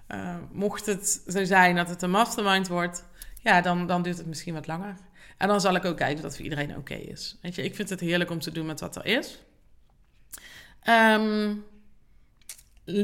Uh, 0.08 0.36
mocht 0.52 0.86
het 0.86 1.22
zo 1.28 1.44
zijn 1.44 1.76
dat 1.76 1.90
het 1.90 2.02
een 2.02 2.10
mastermind 2.10 2.68
wordt, 2.68 3.06
ja, 3.42 3.62
dan, 3.62 3.88
dan 3.88 4.02
duurt 4.02 4.18
het 4.18 4.28
misschien 4.28 4.54
wat 4.54 4.68
langer. 4.68 4.96
En 5.38 5.48
dan 5.48 5.62
zal 5.62 5.76
ik 5.76 5.86
ook 5.86 5.98
kijken 5.98 6.22
dat 6.22 6.36
voor 6.36 6.44
iedereen 6.44 6.78
oké 6.78 6.94
is. 6.94 7.38
Weet 7.42 7.56
je, 7.56 7.64
ik 7.64 7.76
vind 7.76 7.90
het 7.90 8.00
heerlijk 8.00 8.30
om 8.30 8.40
te 8.40 8.52
doen 8.52 8.66
met 8.66 8.80
wat 8.80 8.96
er 8.96 9.06
is. 9.06 9.44
Um, 10.90 11.66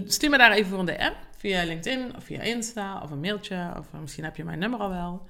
stuur 0.06 0.30
me 0.30 0.38
daar 0.38 0.52
even 0.52 0.70
voor 0.70 0.80
een 0.80 0.86
DM 0.86 1.12
via 1.38 1.64
LinkedIn 1.64 2.16
of 2.16 2.24
via 2.24 2.42
Insta 2.42 3.02
of 3.02 3.12
een 3.12 3.20
mailtje. 3.20 3.74
Of 3.78 3.86
misschien 4.02 4.24
heb 4.24 4.36
je 4.36 4.44
mijn 4.44 4.60
nummer 4.60 4.80
al 4.80 4.90
wel. 4.90 5.28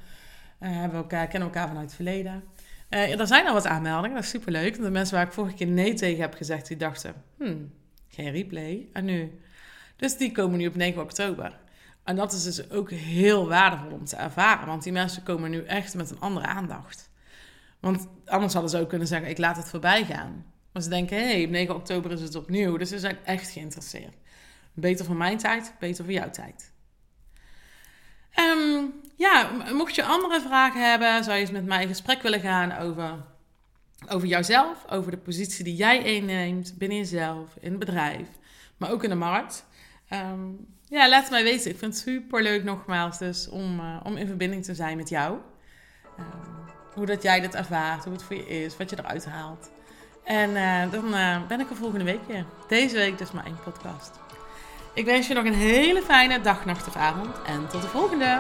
Uh, 0.60 0.86
we 0.86 0.96
elkaar, 0.96 1.28
kennen 1.28 1.50
elkaar 1.50 1.68
vanuit 1.68 1.86
het 1.86 1.96
verleden. 1.96 2.44
Uh, 2.90 3.20
er 3.20 3.28
zijn 3.28 3.48
al 3.48 3.54
wat 3.54 3.66
aanmeldingen, 3.66 4.16
dat 4.16 4.24
is 4.24 4.30
superleuk. 4.30 4.76
De 4.76 4.90
mensen 4.90 5.16
waar 5.16 5.26
ik 5.26 5.34
vorige 5.34 5.56
keer 5.56 5.68
nee 5.68 5.94
tegen 5.94 6.22
heb 6.22 6.34
gezegd, 6.34 6.68
die 6.68 6.78
dachten, 6.78 7.14
hmm, 7.38 7.74
geen 8.10 8.32
replay. 8.32 8.88
En 8.94 9.06
nu? 9.06 9.40
Dus 9.96 10.18
die 10.18 10.32
komen 10.32 10.58
nu 10.58 10.68
op 10.68 10.76
9 10.76 11.02
oktober. 11.02 11.60
En 12.04 12.16
dat 12.16 12.34
is 12.34 12.44
dus 12.44 12.72
ook 12.72 12.92
heel 12.92 13.48
waardevol 13.48 13.92
om 13.92 14.06
te 14.06 14.16
ervaren. 14.16 14.68
Want 14.68 14.84
die 14.84 14.92
mensen 14.92 15.24
komen 15.24 15.50
nu 15.50 15.64
echt 15.64 15.96
met 15.96 16.12
een 16.12 16.20
andere 16.20 16.46
aandacht. 16.46 17.10
Want 17.80 18.08
anders 18.26 18.54
hadden 18.54 18.72
ze 18.72 18.80
ook 18.80 18.90
kunnen 18.90 19.08
zeggen, 19.08 19.30
ik 19.30 19.38
laat 19.38 19.58
het 19.58 19.70
voorbij 19.70 20.06
gaan. 20.06 20.46
Maar 20.72 20.82
ze 20.82 20.90
denken, 20.90 21.18
hé, 21.18 21.24
hey, 21.24 21.44
op 21.44 21.50
9 21.50 21.76
oktober 21.76 22.12
is 22.12 22.22
het 22.22 22.36
opnieuw. 22.36 22.78
Dus 22.78 22.90
ze 22.90 23.00
zijn 23.00 23.18
echt 23.24 23.50
geïnteresseerd. 23.50 24.14
Beter 24.74 25.06
voor 25.06 25.16
mijn 25.16 25.38
tijd, 25.38 25.74
beter 25.80 26.04
voor 26.04 26.14
jouw 26.14 26.30
tijd. 26.30 26.72
Um, 28.40 28.94
ja, 29.16 29.52
mocht 29.74 29.96
je 29.96 30.04
andere 30.04 30.42
vragen 30.42 30.90
hebben, 30.90 31.24
zou 31.24 31.36
je 31.36 31.42
eens 31.42 31.52
met 31.52 31.66
mij 31.66 31.82
in 31.82 31.88
gesprek 31.88 32.22
willen 32.22 32.40
gaan 32.40 32.78
over, 32.78 33.26
over 34.10 34.28
jouzelf, 34.28 34.86
over 34.90 35.12
de 35.12 35.18
positie 35.18 35.64
die 35.64 35.76
jij 35.76 36.04
inneemt 36.04 36.78
binnen 36.78 36.98
jezelf, 36.98 37.56
in 37.60 37.70
het 37.70 37.80
bedrijf, 37.80 38.28
maar 38.78 38.92
ook 38.92 39.04
in 39.04 39.10
de 39.10 39.16
markt. 39.16 39.66
Um, 40.14 40.68
ja, 40.92 41.10
laat 41.10 41.22
het 41.22 41.32
mij 41.32 41.44
weten. 41.44 41.72
Ik 41.72 41.78
vind 41.78 41.94
het 41.94 42.04
super 42.04 42.42
leuk 42.42 42.64
nogmaals 42.64 43.18
dus 43.18 43.50
om, 43.50 43.80
uh, 43.80 43.98
om 44.04 44.18
in 44.18 44.28
verbinding 44.28 44.64
te 44.64 44.76
zijn 44.76 44.98
met 44.98 45.10
jou. 45.10 45.38
Um, 46.20 46.26
hoe 46.94 47.06
dat 47.06 47.24
jij 47.24 47.40
dit 47.40 47.56
ervaart, 47.56 48.04
hoe 48.04 48.14
het 48.14 48.24
voor 48.24 48.36
je 48.36 48.48
is, 48.48 48.78
wat 48.78 48.90
je 48.90 48.98
eruit 49.00 49.26
haalt. 49.26 49.72
En 50.24 50.50
uh, 50.50 50.92
dan 50.92 51.14
uh, 51.14 51.48
ben 51.48 51.60
ik 51.60 51.70
er 51.70 51.76
volgende 51.76 52.06
week 52.06 52.28
weer. 52.28 52.46
Deze 52.68 52.96
week 52.96 53.18
dus 53.18 53.32
maar 53.32 53.46
één 53.46 53.60
podcast. 53.64 54.12
Ik 54.94 55.06
wens 55.06 55.28
je 55.28 55.34
nog 55.34 55.46
een 55.46 55.54
hele 55.54 56.02
fijne 56.02 56.42
dag, 56.42 56.66
nacht 56.66 56.88
of 56.88 56.96
avond 56.96 57.42
en 57.46 57.68
tot 57.68 57.82
de 57.82 57.88
volgende! 57.88 58.40